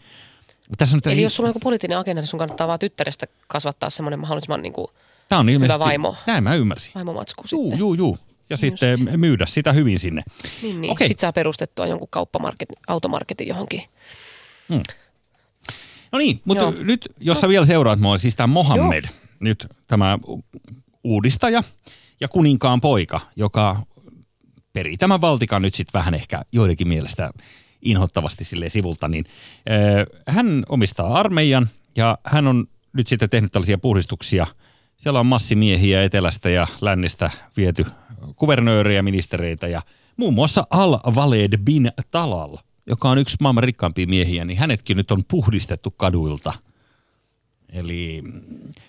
[0.77, 3.89] tässä on Eli jos sulla on joku poliittinen agenda, niin sun kannattaa vaan tyttärestä kasvattaa
[3.89, 4.87] semmoinen mahdollisimman niin kuin
[5.29, 6.15] Tämä on hyvä vaimo.
[6.27, 6.91] Näin mä ymmärsin.
[6.95, 7.79] Vaimomatsku juu, sitten.
[7.79, 8.17] Juu, juu.
[8.49, 8.61] Ja Just.
[8.61, 10.23] sitten myydä sitä hyvin sinne.
[10.61, 10.91] Niin, niin.
[10.91, 11.07] Okay.
[11.07, 13.83] Sitten saa perustettua jonkun kauppamarket, automarketin johonkin
[14.69, 14.83] Hmm.
[16.11, 16.73] No niin, mutta Joo.
[16.83, 19.13] nyt jos sä vielä seuraat mua, siis tämä Mohammed, Joo.
[19.39, 20.17] nyt tämä
[21.03, 21.63] uudistaja
[22.21, 23.85] ja kuninkaan poika, joka
[24.73, 27.31] peri tämän valtikan nyt sitten vähän ehkä joidenkin mielestä
[27.81, 29.25] inhottavasti sille sivulta, niin
[29.71, 34.47] äh, hän omistaa armeijan ja hän on nyt sitten tehnyt tällaisia puhdistuksia.
[34.97, 37.85] Siellä on massimiehiä etelästä ja lännistä viety
[38.35, 39.81] kuvernöörejä, ministereitä ja
[40.17, 42.57] muun muassa Al-Valed bin Talal–
[42.87, 46.53] joka on yksi maailman rikkaampia miehiä, niin hänetkin nyt on puhdistettu kaduilta.
[47.73, 48.23] Eli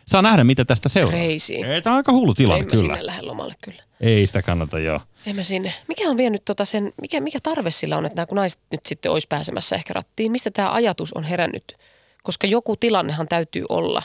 [0.07, 1.21] saa nähdä, mitä tästä seuraa.
[1.21, 1.53] Crazy.
[1.55, 2.81] Ei, tämä on aika hullu tilanne, Ei kyllä.
[2.95, 3.83] sinne lähde lomalle kyllä.
[4.01, 5.01] Ei sitä kannata, joo.
[5.27, 5.75] Ei mä sinne.
[5.89, 8.87] Mikä on vienyt tota sen, mikä, mikä tarve sillä on, että nämä kun naiset nyt
[8.87, 10.33] sitten olisi pääsemässä ehkä rattiin?
[10.33, 11.77] Mistä tämä ajatus on herännyt?
[12.23, 14.03] Koska joku tilannehan täytyy olla.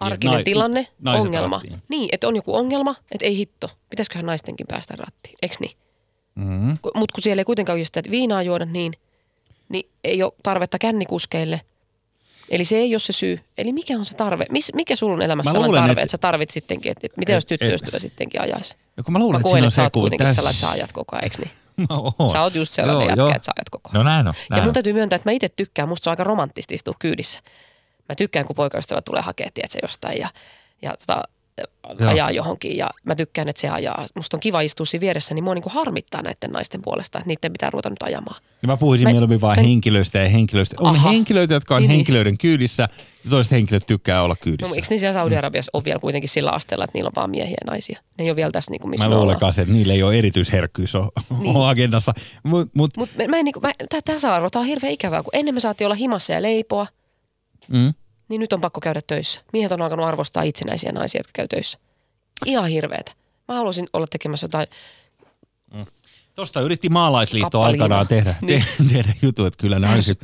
[0.00, 1.56] arkinen nai- tilanne, ongelma.
[1.56, 1.82] rattiin.
[1.88, 5.76] Niin, että on joku ongelma, että ei hitto, pitäisiköhän naistenkin päästä rattiin, eikö niin?
[6.36, 6.70] Mm-hmm.
[6.94, 8.92] Mutta kun siellä ei kuitenkaan ole sitä, että viinaa juoda niin,
[9.68, 11.60] niin ei ole tarvetta kännikuskeille.
[12.50, 13.40] Eli se ei ole se syy.
[13.58, 14.46] Eli mikä on se tarve?
[14.50, 17.32] Mis, mikä sulla on elämässä luulen, tarve, että- että sä tarvit sittenkin, että, että mitä
[17.32, 18.76] jos Et- tyttöystävä sittenkin ajaisi?
[18.96, 20.34] Ja kun mä luulen, Mä että koen, on että sä oot kuitenkin tässä...
[20.36, 21.50] sellainen, että sä ajat koko ajan, eikö niin?
[21.90, 22.28] Mä oon.
[22.28, 23.28] Sä oot just sellainen Joo, jätkä, joo.
[23.34, 24.04] että sä ajat koko ajan.
[24.04, 24.34] No näin on.
[24.36, 24.74] Ja Näin mun on.
[24.74, 27.40] täytyy myöntää, että mä itse tykkään, musta se on aika romanttista istua kyydissä.
[28.08, 30.28] Mä tykkään, kun poikaystävä tulee hakea, tiedätkö, jostain ja,
[30.82, 31.22] ja tota,
[31.98, 32.10] Joo.
[32.10, 34.06] ajaa johonkin ja mä tykkään, että se ajaa.
[34.14, 37.52] Musta on kiva istua siinä vieressä, niin mua niinku harmittaa näiden naisten puolesta, että niiden
[37.52, 38.42] pitää ruveta nyt ajamaan.
[38.62, 40.76] Ja mä puhuisin Mä- mieluummin vain mä- henkilöistä ja henkilöistä.
[40.80, 41.10] On Aha.
[41.10, 41.96] henkilöitä, jotka on Niin, niin.
[41.96, 42.88] henkilöiden kyydissä
[43.24, 44.74] ja toiset henkilöt tykkää olla No kyydissä.
[44.74, 47.70] eikö niin siellä Saudi-Arabiassa ole vielä kuitenkin sillä asteella, että niillä on vaan miehiä ja
[47.72, 47.98] naisia?
[48.18, 50.18] Ne ei ole vielä tässä, niinku, missä Mä me luulen kanssa, että niillä ei ole
[50.18, 51.56] erityisherkkyys on, Niin.
[51.68, 52.12] agendassa.
[52.42, 55.30] Mut, mut, Mutta mä, mä en, niinku, mä, tää tasa-arvo, tää on hirveän ikävää, kun
[55.32, 56.86] ennen me saatiin olla himassa ja leipoa,
[57.68, 57.94] mm.
[58.28, 59.40] Niin nyt on pakko käydä töissä.
[59.52, 61.78] Miehet on alkanut arvostaa itsenäisiä naisia, jotka käy töissä.
[62.46, 63.12] Ihan hirveetä.
[63.48, 64.66] Mä haluaisin olla tekemässä jotain,
[66.34, 67.84] Tuosta yritti maalaisliitto Kappaliina.
[67.84, 68.64] aikanaan tehdä, Niin.
[68.78, 70.18] te, tehdä juttu, että kyllä naiset,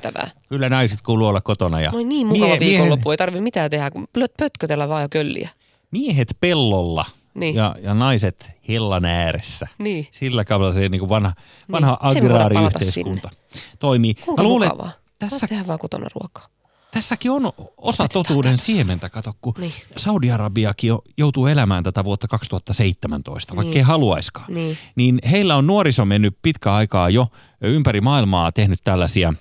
[0.49, 1.81] kyllä naiset kuuluu olla kotona.
[1.81, 5.49] Ja No niin mukava mie- viikonloppu, ei tarvitse mitään tehdä, kun pötkötellä vaan ja kölliä.
[5.91, 7.55] Miehet pellolla Niin.
[7.55, 9.67] ja, ja naiset hellan ääressä.
[9.79, 10.09] Niin.
[10.11, 11.33] Sillä kaudella se niin kuin vanha,
[11.71, 12.25] vanha Niin.
[12.25, 13.31] Agraariyhteiskunta
[13.79, 14.15] toimii.
[14.15, 14.93] Kuinka Mä luulen, mukavaa.
[15.19, 15.47] tässä, Tässä...
[15.47, 16.47] tehdä vaan kotona ruokaa.
[16.95, 18.67] Tässäkin on osa totuuden tässä.
[18.67, 19.09] siementä.
[19.11, 19.73] Kato, kun Niin.
[19.97, 23.77] Saudi-Arabiakin jo- joutuu elämään tätä vuotta 2017, vaikka Niin.
[23.77, 24.55] ei haluaiskaan.
[24.55, 24.79] Niin.
[24.97, 27.29] Niin heillä on nuoriso mennyt pitkä aikaa jo
[27.61, 29.35] ympäri maailmaa tehnyt tällaisia,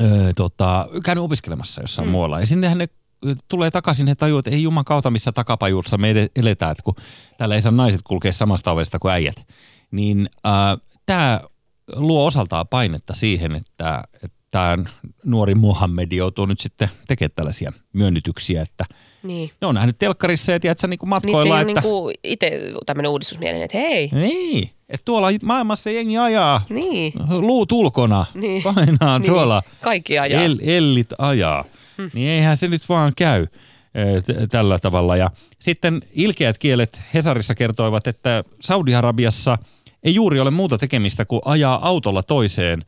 [0.00, 2.12] ö, tota, käynyt opiskelemassa jossain mm.
[2.12, 2.40] muualla.
[2.40, 2.88] Ja sinnehän ne
[3.48, 6.94] tulee takaisin, he tajuavat, että ei juman kautta, missä takapajuussa me eletään, että kun
[7.38, 9.46] täällä ei saa naiset kulkea samasta ovesta kuin äijät.
[9.90, 10.52] Niin äh,
[11.06, 11.40] tämä
[11.96, 14.04] luo osaltaan painetta siihen, että
[14.52, 14.78] tämä
[15.24, 18.84] nuori Muhammed joutuu nyt sitten tekemään tällaisia myönnytyksiä, että
[19.22, 19.50] Niin.
[19.60, 21.80] ne on nähnyt telkkarissa ja tiedätkö, niin kuin Niin, että se matkoilla, ole että...
[21.80, 28.26] niinku itse tämmöinen uudistusmielinen, että hei, Niin, että tuolla maailmassa jengi ajaa niin, luut ulkona,
[28.34, 28.62] Niin.
[28.62, 29.30] painaa Niin.
[29.30, 30.42] tuolla, kaikki ajaa.
[30.42, 31.64] El, ellit ajaa.
[31.98, 32.10] Hmm.
[32.14, 33.42] Niin eihän se nyt vaan käy
[33.94, 35.16] eh, tällä tavalla.
[35.16, 39.58] Ja sitten ilkeät kielet Hesarissa kertoivat, että Saudi-Arabiassa
[40.02, 42.84] ei juuri ole muuta tekemistä kuin ajaa autolla toiseen,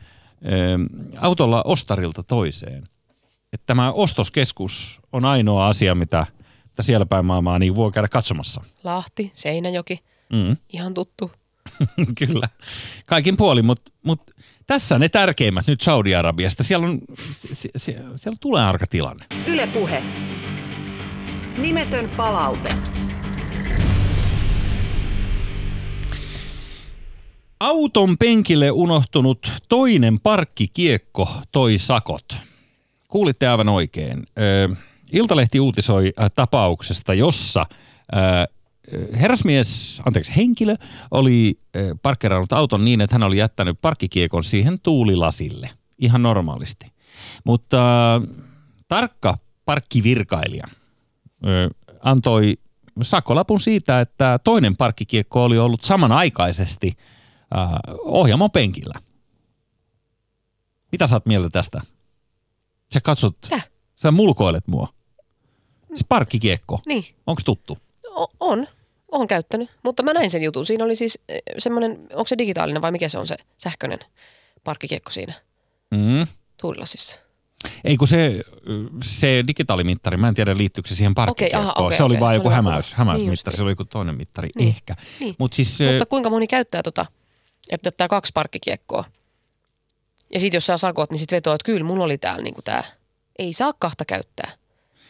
[1.16, 2.84] autolla ostarilta toiseen.
[3.52, 6.26] Että tämä ostoskeskus on ainoa asia, mitä,
[6.64, 8.64] mitä siellä päin maailmaa niin voi käydä katsomassa.
[8.84, 9.98] Lahti, Seinäjoki,
[10.32, 10.56] Mm.
[10.72, 11.30] ihan tuttu.
[12.18, 12.48] Kyllä,
[13.06, 14.20] kaikin puolin, mutta mut
[14.66, 16.62] tässä ne tärkeimmät nyt Saudi-Arabiasta.
[16.62, 17.00] Siellä on,
[17.52, 19.26] se, se, siellä tulee arka tilanne.
[19.46, 20.02] Yle Puhe.
[21.58, 22.74] Nimetön palaute.
[27.64, 32.36] Auton penkille unohtunut toinen parkkikiekko toi sakot.
[33.08, 34.26] Kuulitte aivan oikein.
[34.38, 34.76] Ö,
[35.12, 37.66] Iltalehti uutisoi äh, tapauksesta, jossa
[38.16, 38.44] äh,
[39.20, 40.76] herrasmies, anteeksi, henkilö
[41.10, 45.70] oli äh, parkkeerannut auton niin, että hän oli jättänyt parkkikiekon siihen tuulilasille.
[45.98, 46.86] Ihan normaalisti.
[47.44, 48.22] Mutta äh,
[48.88, 50.66] tarkka parkkivirkailija
[51.46, 52.54] ö, antoi
[53.02, 56.96] sakkolapun siitä, että toinen parkkikiekko oli ollut samanaikaisesti
[57.58, 57.68] äh,
[58.04, 58.94] ohjaamon penkillä.
[60.92, 61.80] Mitä sä oot mieltä tästä?
[62.94, 63.68] Sä katsot, Täh?
[63.96, 64.88] sä mulkoilet mua.
[65.94, 67.78] Se parkkikiekko, Niin, onko tuttu?
[68.08, 68.66] o- on.
[69.12, 70.66] Olen käyttänyt, mutta mä näin sen jutun.
[70.66, 73.98] Siinä oli siis eh, semmoinen, onko se digitaalinen vai mikä se on se sähköinen
[74.64, 75.32] parkkikiekko siinä
[75.90, 76.26] Mm.
[76.60, 77.20] tuulilasissa?
[77.84, 78.40] Ei kun se,
[79.02, 81.62] se digitaalimittari, mä en tiedä liittyykö se siihen parkkikiekkoon.
[81.64, 82.20] aha, okei, se oli okei.
[82.20, 84.96] vaan Se joku oli hämäys, joku- hämäysmittari, niin se oli joku toinen mittari, Niin, ehkä.
[85.20, 85.34] niin.
[85.38, 87.06] Mut siis, Mutta kuinka moni käyttää tota,
[87.70, 89.04] että tämä kaksi parkkikiekkoa?
[90.34, 92.84] Ja sitten jos saa sakot, niin sitten vetoaa, että kyllä mulla oli täällä niinku tää.
[93.38, 94.50] Ei saa kahta käyttää.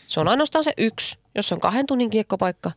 [0.06, 1.18] Se on ainoastaan se yksi.
[1.34, 2.70] Jos on kahden tunnin kiekkopaikka,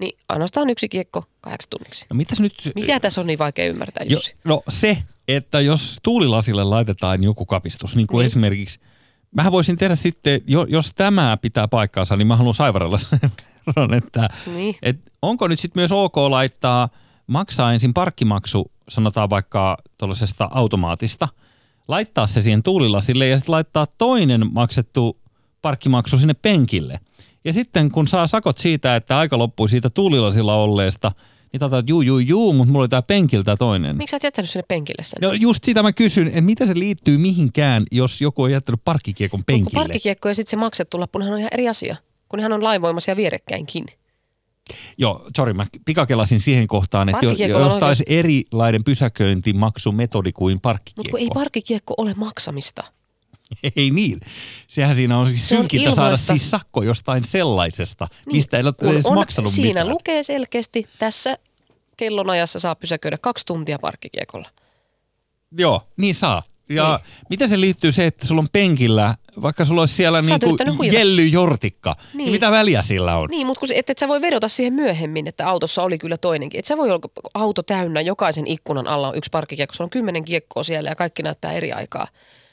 [0.00, 2.06] niin ainoastaan yksi kiekko kahdeksi tunniksi.
[2.10, 2.54] no mitäs nyt...
[2.74, 4.34] Mitä tässä on niin vaikea ymmärtää, Jo, Jussi?
[4.44, 4.98] no se,
[5.28, 8.26] että jos tuulilasille laitetaan joku kapistus, niin kuin Niin.
[8.26, 8.80] esimerkiksi,
[9.30, 13.18] mähän voisin tehdä sitten, jo, jos tämä pitää paikkaansa, niin mä haluan saivarella sen
[13.66, 14.76] verran, että Niin.
[14.82, 16.88] et onko nyt sitten myös ok laittaa,
[17.26, 21.28] maksaa ensin parkkimaksu, sanotaan vaikka tuollaisesta automaatista,
[21.88, 25.18] laittaa se siihen tuulilasille ja sitten laittaa toinen maksettu
[25.62, 27.00] parkkimaksu sinne penkille.
[27.44, 31.12] Ja sitten kun saa sakot siitä, että aika loppui siitä tuulilasilla olleesta,
[31.52, 33.96] niin tätä, että juu, juu, juu, mutta mulla oli tää penkiltä toinen.
[33.96, 35.18] Miksi sä oot jättänyt sinne penkille sen?
[35.22, 39.40] No just sitä mä kysyn, että mitä se liittyy mihinkään, jos joku on jättänyt parkkikiekon
[39.40, 39.80] Mut kun penkille.
[39.80, 41.96] parkkikiekko ja sitten se maksettu lappuhan on ihan eri asia,
[42.28, 43.84] kun nehän on lainvoimaisia vierekkäinkin.
[44.98, 50.68] Joo, sorry, mä pikakelasin siihen kohtaan, että jos, jos on taisi erilainen pysäköintimaksumetodi kuin Mutta
[50.68, 51.10] parkkikiekko.
[51.10, 52.84] kun ei parkkikiekko ole maksamista.
[53.76, 54.20] Ei niin.
[54.66, 58.62] Sehän siinä on siis Se on synkintä saada siis sakko jostain sellaisesta, niin, mistä ei
[58.62, 59.88] ole edes on, maksanut Siinä mitään.
[59.88, 61.38] lukee selkeästi, tässä
[61.96, 64.48] kellonajassa saa pysäköidä kaksi tuntia parkkikiekolla.
[65.58, 66.42] Joo, niin saa.
[66.68, 67.26] Ja Niin.
[67.30, 72.18] miten se liittyy se, että sulla on penkillä, vaikka sulla olisi siellä niinku jellyjortikka, niin.
[72.18, 73.28] niin mitä väliä sillä on?
[73.30, 76.16] Niin, mutta kun, se- et, et sä voi vedota siihen myöhemmin, että autossa oli kyllä
[76.16, 76.58] toinenkin.
[76.58, 77.00] Et sä voi olla
[77.34, 79.74] auto täynnä, jokaisen ikkunan alla on yksi parkkikiekko.
[79.74, 82.06] Se on kymmenen kiekkoa siellä ja kaikki näyttää eri aikaa.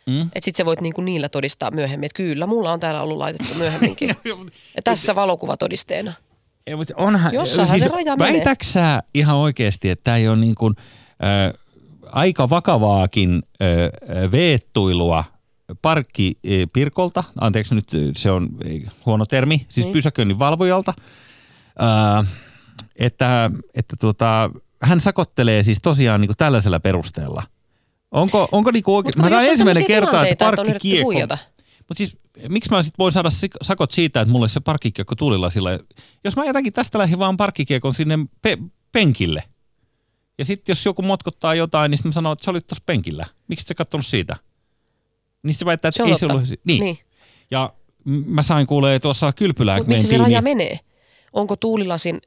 [0.05, 0.21] Mm.
[0.21, 3.53] Että sit sä voit niinku niillä todistaa myöhemmin, että kyllä, mulla on täällä ollut laitettu
[3.53, 4.09] myöhemminkin.
[4.75, 6.13] ja tässä valokuvatodisteena.
[6.67, 8.33] Ei, mutta onhan, Jossainhan se raja menee.
[8.33, 10.75] väitäksä ihan oikeasti, että tämä ei ole niin kuin,
[11.23, 11.53] äh,
[12.11, 13.43] aika vakavaakin
[14.31, 15.23] veettuilua
[15.81, 18.49] parkki äh, Pirkolta, anteeksi nyt se on
[19.05, 19.93] huono termi, siis Niin.
[19.93, 20.93] pysäköinnin valvojalta,
[22.95, 24.49] että, että tuota,
[24.81, 27.43] hän sakottelee siis tosiaan niin kuin tällaisella perusteella.
[28.11, 31.37] Onko, onko niin kuin oikein, mä on ensimmäinen kerta, että että parkkikiekko, huijata.
[31.77, 32.17] mutta siis
[32.49, 33.29] miksi mä sit voin saada
[33.61, 35.69] sakot siitä, että mulle se parkkikiekko tulilasilla,
[36.23, 38.57] jos mä jätänkin tästä lähdin vaan parkkikiekon sinne pe-
[38.91, 39.43] penkille.
[40.41, 43.25] Ja sitten jos joku motkottaa jotain, niin sitten mä sanon, että sä olit tuossa penkillä.
[43.47, 44.37] Miksi sä kattonut siitä?
[45.43, 46.49] Niin se väittää, että Se ei se ollut.
[46.63, 46.83] Niin.
[46.83, 46.97] niin.
[47.51, 47.73] Ja
[48.05, 50.79] mä sain kuulee tuossa kylpylään, Mutta missä se raja niin, menee?
[51.33, 52.21] Onko tuulilasin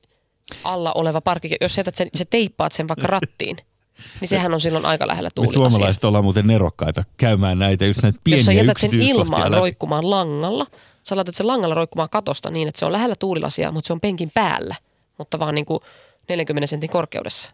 [0.64, 3.56] alla oleva parkkikiekko, jos jätät sen, sä teippaat sen vaikka rattiin,
[4.20, 5.70] niin sehän on silloin aika lähellä me tuulilasia.
[5.70, 9.60] suomalaiset ollaan muuten nerokkaita käymään näitä, just näitä pieniä Jos sä jätät sen ilmaan läpi.
[9.60, 10.66] roikkumaan langalla,
[11.02, 14.00] sä laitat sen langalla roikkumaan katosta niin, että se on lähellä tuulilasia, mutta se on
[14.00, 14.74] penkin päällä,
[15.18, 15.80] mutta vaan niin kuin
[16.28, 17.50] 40 sentin korkeudessa.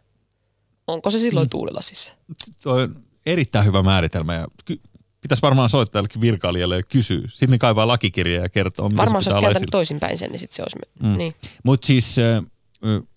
[0.93, 1.51] Onko se silloin mm.
[1.51, 2.15] tuulilasissa?
[2.63, 4.81] Toi on erittäin hyvä määritelmä ja ky-
[5.21, 7.23] pitäisi varmaan soittaa jollekin virkailijalle ja kysyä.
[7.29, 9.71] Sitten ne kaivaa lakikirjaa ja kertoo, mitä Varmaan se kääntänyt esillä.
[9.71, 10.77] toisinpäin sen, niin sit se olisi...
[11.03, 11.17] Mm.
[11.17, 11.35] Niin.
[11.63, 12.17] Mutta siis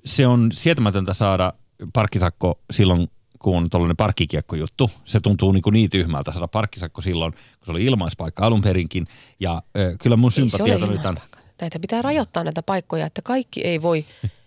[0.06, 1.54] se on sietämätöntä saada
[1.94, 3.08] parkkisakko silloin,
[3.40, 4.92] kun tuollainen parkkikiekkojuttu.
[5.06, 9.08] Se tuntuu niin, kuin niin tyhmältä saada parkkisakko silloin, kun se oli ilmaispaikka alun perinkin.
[9.40, 10.68] Ja ö, kyllä mun nyt on...
[10.68, 11.40] ilmaispaikka.
[11.62, 14.06] Näitä pitää rajoittaa näitä paikkoja, että kaikki ei voi...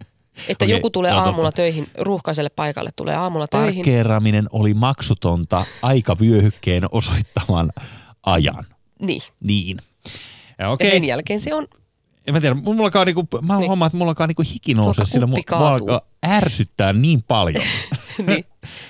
[0.49, 1.24] Että Okei, joku tulee totta.
[1.24, 3.74] aamulla töihin, ruuhkaiselle paikalle tulee aamulla töihin.
[3.74, 7.72] Parkkeeraaminen oli maksutonta aikavyöhykkeen osoittaman
[8.26, 8.64] ajan.
[9.01, 9.20] Niin.
[9.41, 9.76] Niin.
[10.59, 11.68] Ja Ja okei, sen jälkeen se on
[12.26, 13.66] en mä tiedä, mulla alkaa niinku, mä Niin.
[13.66, 15.66] huomaan, että mulla alkaa niinku hiki nousee mua kaatuu.
[15.89, 17.64] alkaa ärsyttää niin paljon,
[18.26, 18.45] niin.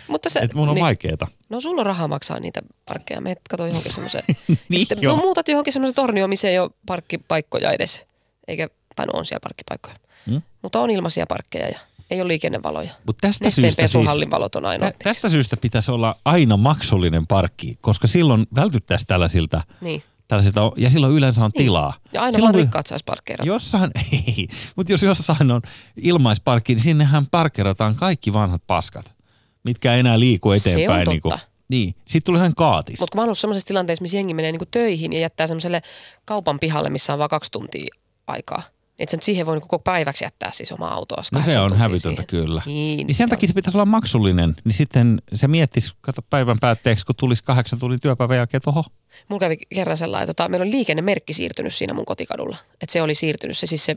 [0.08, 0.82] Mutta se, että mun on niin.
[0.82, 1.26] vaikeeta.
[1.48, 3.20] No sulla on rahaa maksaa niitä parkkeja.
[3.20, 4.24] Me kato johonkin semmoiseen.
[4.68, 5.16] Niin, Sitten joo.
[5.16, 8.06] no, muutat johonkin semmoiseen tornioon, missä ei ole parkkipaikkoja edes.
[8.48, 9.96] Eikä, tai no on siellä parkkipaikkoja.
[10.26, 10.42] Hmm?
[10.62, 11.78] Mutta on ilmaisia parkkeja ja
[12.10, 12.90] ei ole liikennevaloja.
[13.06, 14.90] Mutta tästä Nesteen syystä siis, valot on ainoa.
[14.90, 20.02] tä, tästä syystä pitäisi olla aina maksullinen parkki, koska silloin vältyttäisiin tällaisilta, Niin.
[20.28, 21.64] tällaisilta ja silloin yleensä on Niin.
[21.64, 21.94] tilaa.
[22.12, 23.46] Ja aina silloin, vaan rikkaat saisi parkkeerata.
[23.48, 25.62] Jossain, ei, mutta jos jossain on
[25.96, 29.14] ilmaisparkki, niin sinnehän parkkerataan kaikki vanhat paskat,
[29.62, 31.20] mitkä ei enää liiku Se on eteenpäin.
[31.22, 31.38] totta.
[31.68, 31.94] Niin, niin.
[32.04, 33.00] Sitten tulee ihan kaatis.
[33.00, 35.82] Mutta kun mä oon ollut semmoisessa tilanteessa, missä jengi menee niinku töihin ja jättää semmoiselle
[36.24, 37.94] kaupan pihalle, missä on vain kaksi tuntia
[38.26, 38.62] aikaa.
[38.98, 41.22] Että sä nyt siihen voi niinku koko päiväksi jättää siis omaa autoa.
[41.32, 42.26] No se on hävytöntä siihen.
[42.26, 42.62] kyllä.
[42.66, 46.58] Niin, Niin sen se takia se pitäisi olla maksullinen, niin sitten se miettisi, kato päivän
[46.60, 48.84] päätteeksi, kun tulisi kahdeksan tunnin työpäivän jälkeen, että oho,
[49.28, 52.56] Mulla kävi kerran sellainen, tota, meillä oli liikennemerkki siirtynyt siinä mun kotikadulla.
[52.80, 53.96] Että se oli siirtynyt, se siis se,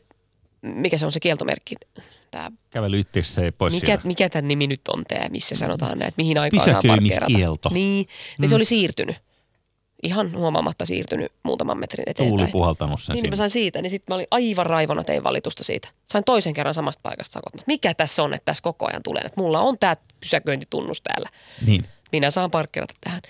[0.62, 1.76] mikä se on se kieltomerkki,
[2.32, 4.08] tää, kävely itse pois mikä, sieltä.
[4.08, 7.70] mikä tämän nimi nyt on tämä, missä sanotaan näin, että mihin aikaan saa parkkeerata.
[7.74, 9.16] Niin, niin se oli siirtynyt.
[10.04, 12.38] Ihan huomaamatta siirtynyt muutaman metrin eteenpäin.
[12.38, 15.24] Tuuli puhaltanut sen Niin, niin mä sain siitä, niin sitten mä olin aivan raivona tein
[15.24, 15.88] valitusta siitä.
[16.10, 17.68] Sain toisen kerran samasta paikasta sakot.
[17.68, 21.30] Mikä tässä on, että tässä koko ajan tulee, että mulla on tämä pysäköintitunnus täällä.
[21.66, 21.86] Niin.
[22.12, 23.22] Minä saan parkkeerata tähän.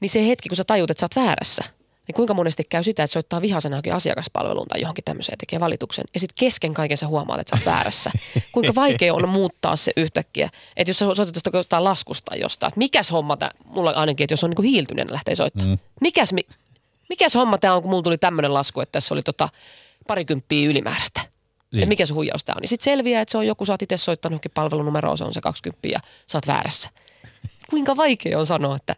[0.00, 1.64] Niin se hetki, kun sä tajut, että sä oot väärässä,
[2.08, 5.60] niin kuinka monesti käy sitä, että soittaa vihaisena johonkin asiakaspalveluun tai johonkin tämmöiseen ja tekee
[5.60, 6.04] valituksen.
[6.14, 8.10] Ja sitten kesken kaiken sä huomaat, että sä oot väärässä.
[8.52, 10.48] Kuinka vaikea on muuttaa se yhtäkkiä.
[10.76, 14.32] Että jos sä soitat jostain laskusta tai jostain, että mikäs homma tämä, mulla ainakin, että
[14.32, 15.70] jos on niinku hiiltyneenä lähtee soittamaan.
[15.70, 15.78] Mm.
[16.00, 16.40] Mikäs, mi,
[17.08, 19.48] mikäs homma tämä on, kun mulla tuli tämmöinen lasku, että tässä oli tota
[20.06, 21.20] parikymppiä ylimääräistä.
[21.20, 21.30] Niin.
[21.72, 21.82] Niin.
[21.82, 22.60] Että mikä se huijaus tämä on.
[22.60, 25.34] Niin sitten selviää, että se on joku, sä oot itse soittanut johonkin palvelunumeroon, se on
[25.34, 26.90] se 20 ja sä oot väärässä.
[27.70, 28.96] Kuinka vaikea on sanoa, että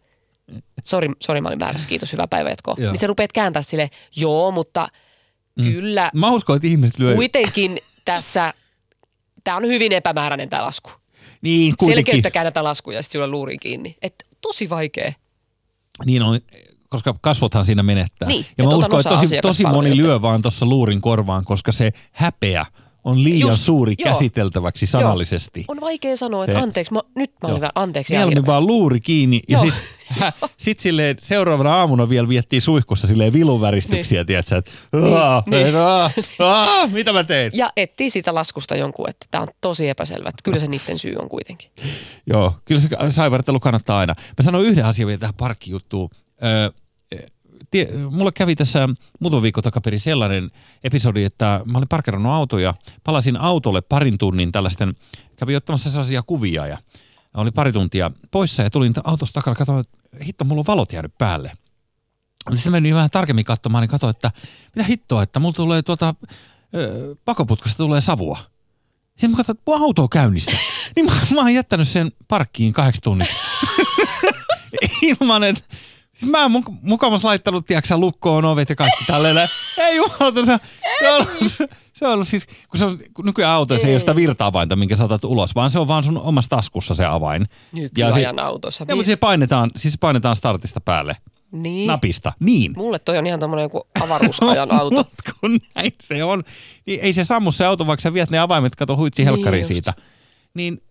[0.85, 2.75] sori, sori mä olin väärässä, kiitos, hyvää päivänjatkoa.
[2.79, 2.93] Joo.
[2.93, 4.89] Niin sä rupeat kääntää silleen, joo, mutta
[5.63, 7.15] kyllä Mä uskon, että ihmiset lyö...
[7.15, 8.55] kuitenkin tässä,
[9.45, 10.91] tämä on hyvin epämääräinen tämä lasku.
[11.43, 12.05] Niin, kuitenkin.
[12.05, 13.97] Selkeyttäkää näitä laskuja ja sitten sulla luuriin kiinni.
[14.03, 15.13] Et tosi vaikea.
[16.05, 16.41] Niin on,
[16.89, 18.29] koska kasvothan siinä menettää.
[18.29, 21.93] Niin, ja mä uskon, että tosi, tosi moni lyö vaan tuossa luurin korvaan, koska se
[22.13, 22.67] häpeä
[23.05, 24.13] on liian Just, suuri joo.
[24.13, 25.65] käsiteltäväksi sanallisesti.
[25.69, 27.61] On vaikea sanoa, että Se- anteeksi, mä, nyt mä olin Joo.
[27.61, 28.15] vähän anteeksi.
[28.15, 29.73] Mieluummin vaan luuri kiinni ja Joo.
[30.57, 34.27] sit, silleen seuraavana aamuna vielä viettiin suihkussa silleen viluväristyksiä, niin.
[34.27, 34.71] tiedätkö, että
[35.47, 37.53] Niin, niin, aah, aah, mitä mä tein?
[37.55, 40.29] Ja etsii siitä laskusta jonkun, että tämä on tosi epäselvä.
[40.29, 41.71] Että kyllä se niiden syy on kuitenkin.
[42.27, 44.15] Joo, kyllä se saivartelu kannattaa aina.
[44.19, 46.11] Mä sanon yhden asian vielä tähän parkkijuttuun.
[46.45, 46.71] Öö,
[47.71, 48.89] tie, mulla kävi tässä
[49.21, 50.51] muutama viikko takaperin sellainen
[50.85, 54.95] episodi, että mä olin parkerannut autoja, palasin autolle parin tunnin tällaisten,
[55.37, 56.79] kävin ottamassa sellaisia kuvia ja
[57.35, 61.19] oli pari tuntia poissa ja tulin autosta takana, katsoin, että hitto, mulla on valot jäänyt
[61.19, 61.53] päälle.
[62.55, 64.31] Sitten menin vähän tarkemmin katsomaan, niin katsoin, että
[64.77, 66.15] mitä hittoa, että mulla tulee tuolta
[66.75, 68.39] ö, pakoputkasta tulee savua.
[69.11, 70.57] Sitten mä katsoin, että mun auto on käynnissä.
[70.97, 73.37] niin mä, mä oon jättänyt sen parkkiin kahdeksi tunniksi.
[75.03, 75.63] Ilman, että
[76.21, 76.53] Siis mä oon
[76.85, 79.49] muk- laittanut, tiedätkö lukkoon ovet ja kaikki tälleen.
[79.79, 80.59] Ei jumalauta, se,
[80.99, 83.95] se, on ollut, se, se on ollut siis, kun, se on, kun nykyään autoissa ei
[83.95, 87.47] ole sitä virta-avainta, minkä saatat ulos, vaan se on vaan sun omassa taskussa se avain.
[87.73, 88.85] Nykyajan autossa.
[88.89, 91.17] Ja, mutta se painetaan, siis se painetaan startista päälle.
[91.53, 91.87] Niin.
[91.87, 92.33] Napista.
[92.41, 92.73] Niin.
[92.77, 94.97] Mulle toi on ihan tommonen joku avaruusajan auto.
[94.97, 95.09] Mut
[95.41, 96.45] kun näin se on,
[96.87, 99.69] niin ei se sammu se auto, vaikka sä viet ne avaimet, kato huitsi helkkari just.
[99.69, 99.95] siitä.
[100.55, 100.90] Niin se,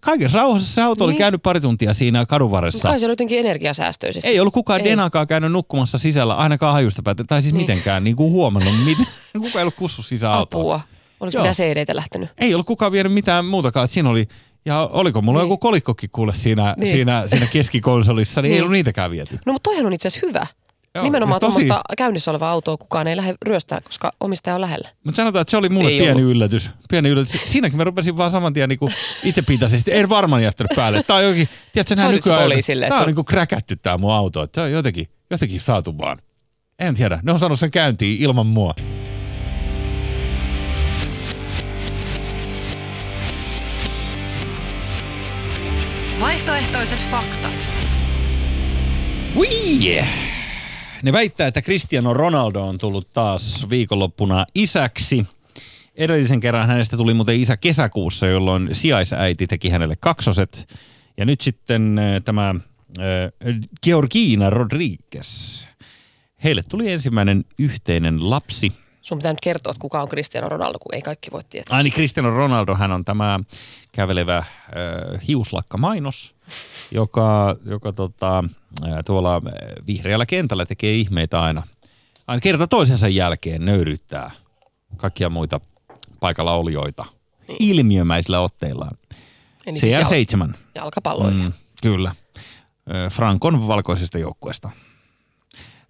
[0.00, 1.18] kaikessa rauhassa se auto oli Niin.
[1.18, 2.88] käynyt pari tuntia siinä kadun varressa.
[2.88, 4.28] Kai se on jotenkin energiasäästöisesti.
[4.28, 4.84] Ei ollut kukaan Ei.
[4.84, 7.62] denakaan käynyt nukkumassa sisällä, ainakaan hajusta päätä, tai siis Niin.
[7.62, 9.02] mitenkään niin kuin huomannut, mitä,
[9.32, 10.38] kukaan ei ollut kussu sisään.
[10.38, 10.80] Apua.
[11.20, 11.42] Oliko Joo.
[11.42, 12.30] mitään CD-tä lähtenyt?
[12.38, 14.28] Ei ollut kukaan vienyt mitään muutakaan, että siinä oli,
[14.64, 15.44] ja oliko mulla Niin.
[15.44, 16.92] joku kolikkokin kuule siinä, Niin.
[16.96, 18.62] siinä, siinä keskikonsolissa, niin, ei Niin.
[18.62, 19.38] ollut niitäkään viety.
[19.46, 20.46] No mutta toihan on itse asiassa hyvä.
[20.94, 24.60] Joo, Nimenomaan ja tosi- tuommoista käynnissä olevaa autoa kukaan ei lähde ryöstää, koska omistaja on
[24.60, 24.88] lähellä.
[25.04, 26.30] Mutta sanotaan, että se oli mulle Ei pieni ollut.
[26.36, 26.70] yllätys.
[26.90, 27.40] Pieni yllätys.
[27.44, 28.90] Siinäkin mä rupesin vaan saman tien niinku
[29.24, 29.90] itsepintaisesti.
[29.94, 31.02] En varmaan jättänyt päälle.
[31.02, 34.46] Tää on jokin, tiedätkö, nämä nykyään, poliisille, se on on- niinku kräkätty tää mun auto.
[34.54, 36.18] Se on jotenkin, jotenkin saatu vaan.
[36.78, 37.20] En tiedä.
[37.22, 38.74] Ne on saanut sen käyntiin ilman mua.
[46.20, 47.68] Vaihtoehtoiset faktat.
[49.36, 49.46] Ui!
[51.02, 55.26] Ne väittää, että Cristiano Ronaldo on tullut taas viikonloppuna isäksi.
[55.94, 60.68] Edellisen kerran hänestä tuli muuten isä kesäkuussa, jolloin sijaisäiti teki hänelle kaksoset.
[61.16, 63.04] Ja nyt sitten äh, tämä äh,
[63.82, 65.64] Georgina Rodriguez.
[66.44, 68.72] Heille tuli ensimmäinen yhteinen lapsi.
[69.00, 71.76] Sun pitää nyt kertoa, että kuka on Cristiano Ronaldo, kun ei kaikki voi tietää.
[71.76, 73.40] Ai niin Cristiano Ronaldo, hän on tämä
[73.92, 74.46] kävelevä äh,
[75.28, 76.34] hiuslakkamainos,
[76.90, 78.44] joka, joka tota,
[79.06, 79.42] tuolla
[79.86, 81.62] vihreällä kentällä tekee ihmeitä aina.
[82.26, 84.30] Aina kerta toisensa jälkeen nöyryttää
[84.96, 85.60] kaikkia muita
[86.20, 87.04] paikalla olijoita
[87.48, 87.56] Niin.
[87.60, 88.96] ilmiömäisillä otteillaan.
[89.66, 90.04] Eli siis jal-
[90.50, 90.54] CR7.
[90.74, 91.30] jalkapalloja.
[91.34, 92.14] Mm, kyllä.
[93.10, 94.70] Frankon valkoisesta joukkueesta.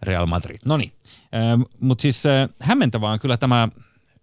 [0.02, 0.58] Real Madrid.
[0.64, 0.92] No niin.
[1.80, 2.22] Mutta siis
[2.60, 3.68] hämmentävää on kyllä tämä,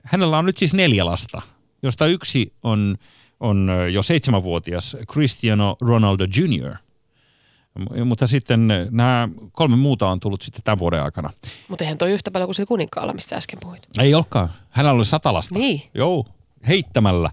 [0.04, 1.42] hänellä on nyt siis neljä lasta,
[1.84, 2.98] josta yksi on,
[3.40, 6.76] on jo seitsemänvuotias Cristiano Ronaldo Jr.
[8.06, 11.30] Mutta sitten nämä kolme muuta on tullut sitten tämän vuoden aikana.
[11.68, 13.88] Mutta eihän toi yhtä paljon kuin sillä kuninkaalla, mistä äsken puhuit.
[14.00, 14.50] Ei olekaan.
[14.70, 15.56] Hänellä oli sata lasta.
[15.56, 15.82] Niin.
[15.94, 16.26] Joo,
[16.68, 17.30] heittämällä.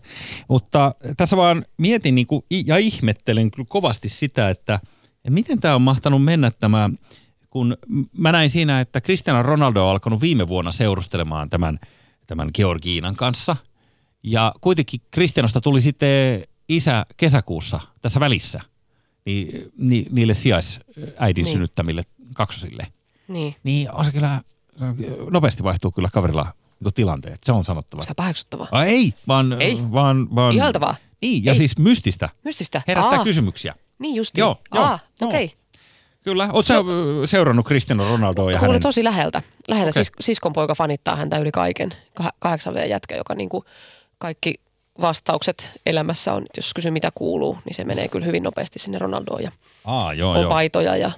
[0.49, 4.81] Mutta tässä vaan mietin niin kuin, ja ihmettelen kyllä kovasti sitä, että
[5.31, 6.91] miten tämä on mahtanut mennä tämä,
[7.51, 7.77] kun
[8.19, 11.79] mä näin siinä, että Cristiano Ronaldo on alkanut viime vuonna seurustelemaan tämän,
[12.27, 13.57] tämän Georgiinan kanssa.
[14.27, 18.61] Ja kuitenkin Cristianosta tuli sitten isä kesäkuussa tässä välissä
[19.25, 21.53] niin, ni, niille sijaisäidin Niin.
[21.53, 22.03] synnyttämille
[22.35, 22.87] kaksosille.
[23.29, 23.57] Niin.
[23.63, 24.41] Niin on se kyllä,
[25.31, 26.53] nopeasti vaihtuu kyllä kaverilla
[26.85, 28.03] niin tilanteet, se on sanottava.
[28.03, 28.69] Tämä paheksuttavaa?
[28.71, 29.79] Ai, ei, vaan, Ei.
[29.93, 30.97] vaan, vaan Ihaltavaa?
[31.23, 31.59] Niin, ja Ei.
[31.59, 32.29] siis mystistä.
[32.45, 32.83] Mystistä?
[32.89, 33.75] Herättää Aa, kysymyksiä.
[33.99, 34.41] Niin justi.
[34.41, 35.29] Joo, joo, Aa, joo.
[35.29, 35.45] okei.
[35.45, 35.57] Okay.
[36.25, 36.49] Kyllä.
[36.53, 37.27] Oletko no.
[37.27, 38.81] seurannut Cristiano Ronaldoa ja hänen...
[38.81, 39.43] tosi läheltä.
[39.69, 40.05] Lähellä Okei.
[40.05, 41.91] sis, siskon poika fanittaa häntä yli kaiken.
[42.23, 43.65] Kah- kahdeksan vuoden jätkä, joka niinku
[44.19, 44.55] kaikki
[45.01, 49.43] vastaukset elämässä on, jos kysyy mitä kuuluu, niin se menee kyllä hyvin nopeasti sinne Ronaldoon
[49.43, 49.53] ja
[49.85, 50.49] Aa, joo, on joo.
[50.51, 51.11] paitoja ja,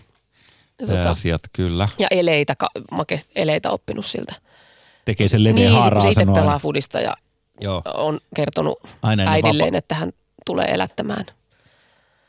[0.80, 1.88] ja, Se tota, asiat kyllä.
[1.98, 2.56] ja eleitä,
[2.90, 4.34] makeista eleitä oppinut siltä.
[5.04, 7.14] Tekee sen leveä Niin, haaraa se itse pelaa fudista ja
[7.60, 10.12] Joo, on kertonut aina ennen, äidilleen, vapa- että hän
[10.46, 11.24] tulee elättämään.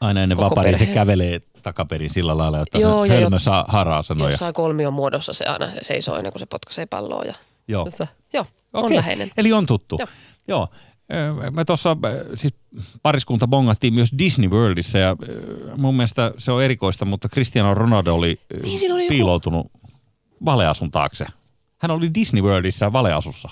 [0.01, 4.31] aina ennen vaparia se kävelee takaperin sillä lailla, että Joo, se hölmö saa haraa sanoja.
[4.31, 7.23] Jossain kolmion muodossa se aina se seisoo ennen kuin se potkaisee palloa.
[7.23, 7.33] Ja,
[7.67, 7.85] Joo.
[7.85, 9.31] Tota, joo, on Okei, läheinen.
[9.37, 9.95] Eli on tuttu.
[9.99, 10.07] Joo.
[10.49, 10.67] Joo.
[11.51, 11.97] Me tuossa
[12.35, 12.53] siis
[13.03, 15.15] pariskunta bongattiin myös Disney Worldissa ja
[15.77, 19.71] mun mielestä se on erikoista, mutta Cristiano Ronaldo oli, Niin, oli joku- piiloutunut
[20.45, 21.25] valeasun taakse.
[21.77, 23.49] Hän oli Disney Worldissa valeasussa.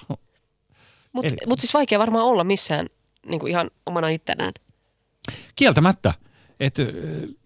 [1.13, 2.87] Mutta Eli- mut siis vaikea varmaan olla missään
[3.29, 4.53] niin kuin ihan omana ittenään.
[5.55, 6.13] Kieltämättä.
[6.59, 6.75] Et,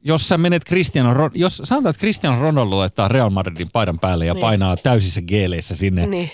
[0.03, 4.33] jos sä menet Cristiano, jos sanotaan, että Cristiano Ronaldo laittaa Real Madridin paidan päälle ja
[4.33, 4.41] Niin.
[4.41, 6.31] painaa täysissä geeleissä sinne Niin,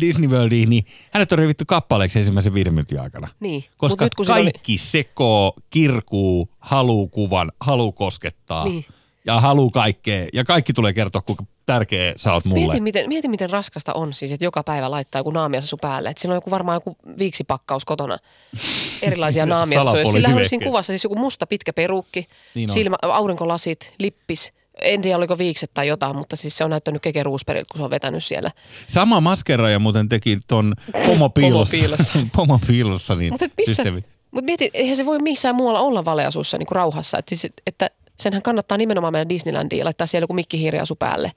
[0.00, 3.28] Disney Worldiin, niin hänet on revitty kappaleeksi ensimmäisen viiden minuutin aikana.
[3.40, 3.64] niin.
[3.76, 8.84] Koska nyt kun kaikki sekoo, kirkuu, haluu kuvan, haluu koskettaa Niin.
[9.24, 10.26] ja haluu kaikkea.
[10.32, 12.60] Ja kaikki tulee kertoa, kuinka tärkeä sä oot mulle.
[12.60, 16.08] Mieti miten, mieti, miten raskasta on siis, että joka päivä laittaa joku naamiasasu päälle.
[16.10, 18.18] Että siinä on joku varmaan joku viiksipakkaus kotona.
[19.02, 20.04] Erilaisia naamiassuja.
[20.12, 22.74] Sillä on siinä kuvassa siis joku musta pitkä perukki, Niin on.
[22.74, 24.52] silmä, aurinkolasit, lippis,
[24.82, 27.84] En tiedä, oliko viikset tai jotain, mutta siis se on näyttänyt Keke Roosbergilta, kun se
[27.84, 28.50] on vetänyt siellä.
[28.86, 30.74] Sama maskeraaja muuten teki ton
[31.06, 31.76] pomopiilossa.
[31.76, 32.18] Pomopiilossa.
[32.36, 33.82] pomopiilossa niin Mutta missä,
[34.30, 37.18] mut mieti, eihän se voi missään muualla olla valeasussa niin kuin rauhassa.
[37.18, 37.90] Että, siis, että
[38.20, 41.32] senhän kannattaa nimenomaan mennä Disneylandiin ja laittaa siellä joku mikkihiiriasu päälle,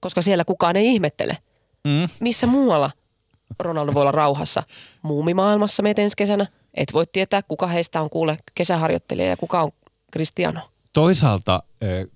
[0.00, 1.36] koska siellä kukaan ei ihmettele.
[1.84, 2.08] Mm.
[2.20, 2.90] Missä muualla
[3.58, 4.62] Ronaldo voi olla rauhassa?
[5.02, 6.46] Muumimaailmassa meet ensi kesänä.
[6.74, 9.70] Et voi tietää, kuka heistä on kuule kesäharjoittelija ja kuka on
[10.12, 10.60] Cristiano.
[10.92, 12.06] Toisaalta, eh,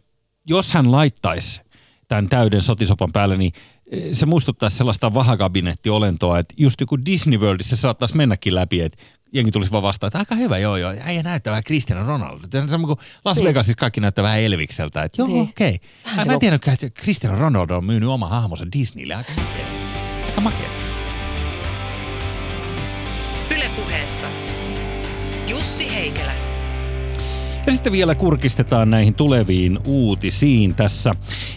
[0.47, 1.61] jos hän laittaisi
[2.09, 3.53] tämän täyden sotisopan päälle, niin
[3.91, 8.99] eh, se muistuttaisi sellaista vahakabinettionlentoa, että just joku Disney Worldissa saattaisi mennäkin läpi, että
[9.33, 12.45] jengi tulisi vaan vastaan, että aika hyvä, joo joo, äijä näyttää vähän Cristiano Ronaldo.
[12.51, 13.45] Se on sama kuin Las Niin.
[13.45, 15.43] Vegasissa kaikki näyttää vähän Elvikseltä, että joo Niin.
[15.43, 15.81] okei.
[16.05, 16.15] Okay.
[16.17, 19.67] Mä en on- tiedäkään, että Cristiano Ronaldo on myynyt oma hahmonsa Disneylle, aika makea.
[20.27, 20.69] Aika makea.
[23.57, 24.27] Ylepuheessa
[25.47, 26.33] Jussi Heikelä.
[27.67, 31.15] Ja sitten vielä kurkistetaan näihin tuleviin uutisiin tässä.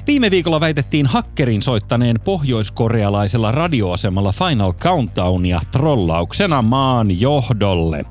[0.07, 8.05] Viime viikolla väitettiin hakkerin soittaneen pohjoiskorealaisella radioasemalla Final Countdownia trollauksena maan johdolle.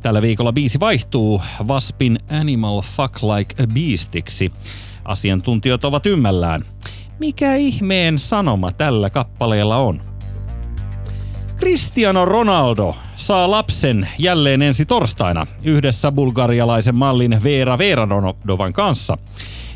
[0.00, 4.52] Tällä viikolla biisi vaihtuu Waspin Animal Fuck Like a Beastiksi.
[5.04, 6.62] Asiantuntijat ovat ymmällään.
[7.18, 10.00] Mikä ihmeen sanoma tällä kappaleella on?
[11.58, 12.96] Cristiano Ronaldo
[13.26, 19.18] saa lapsen jälleen ensi torstaina yhdessä bulgarialaisen mallin Veera Veeradovan kanssa.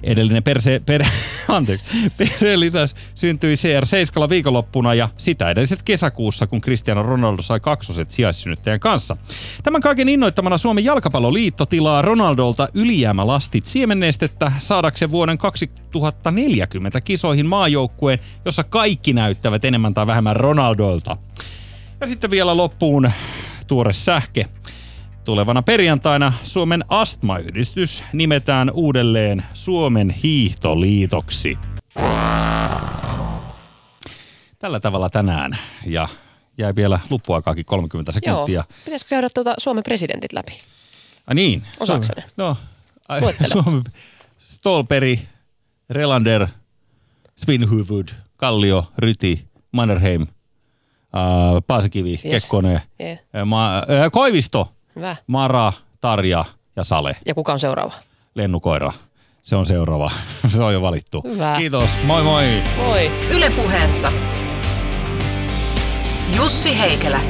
[0.02, 1.04] Edellinen perse, per,
[1.48, 1.86] anteeksi,
[2.16, 8.80] perheen lisäys syntyi CR7 viikonloppuna ja sitä edelliset kesäkuussa, kun Cristiano Ronaldo sai kaksoset sijaissynnyttäjän
[8.80, 9.16] kanssa.
[9.62, 18.64] Tämän kaiken innoittamana Suomen jalkapalloliitto tilaa Ronaldolta ylijäämälastit siemennestettä saadakseen vuoden 2040 kisoihin maajoukkueen, jossa
[18.64, 21.16] kaikki näyttävät enemmän tai vähemmän Ronaldolta.
[22.00, 23.10] Ja sitten vielä loppuun
[23.66, 24.46] tuore sähke.
[25.24, 31.58] Tulevana perjantaina Suomen astmayhdistys nimetään uudelleen Suomen hiihtoliitoksi.
[34.58, 35.58] Tällä tavalla tänään.
[35.86, 36.08] Ja
[36.58, 38.12] jäi vielä luppuaikaakin 30 Joo.
[38.12, 38.64] sekuntia.
[38.84, 40.58] Pitäisikö käydä tuota Suomen presidentit läpi?
[41.26, 41.62] Ai niin.
[42.16, 42.24] Ne?
[42.36, 42.56] No.
[43.08, 43.48] Ai, Luettele.
[43.48, 43.82] Suomi,
[44.38, 45.20] Stolperi,
[45.90, 46.46] Relander,
[47.36, 50.26] Svinhuvud, Kallio, Ryti, Mannerheim,
[51.16, 52.42] äh, Paasikivi, Yes.
[52.42, 53.18] Kekkonen, Yeah.
[53.36, 55.16] äh, Ma- äh, Koivisto, Hyvä.
[55.26, 56.44] Mara, Tarja
[56.76, 57.92] ja Sale, Ja kuka on seuraava?
[58.34, 58.92] lennukoira.
[59.42, 60.10] Se on seuraava.
[60.56, 61.22] Se on jo valittu.
[61.28, 61.54] Hyvä.
[61.58, 61.88] Kiitos.
[62.04, 62.44] Moi moi.
[62.76, 63.10] Moi.
[63.30, 64.12] Ylepuheessa
[66.36, 67.20] Jussi Heikelä.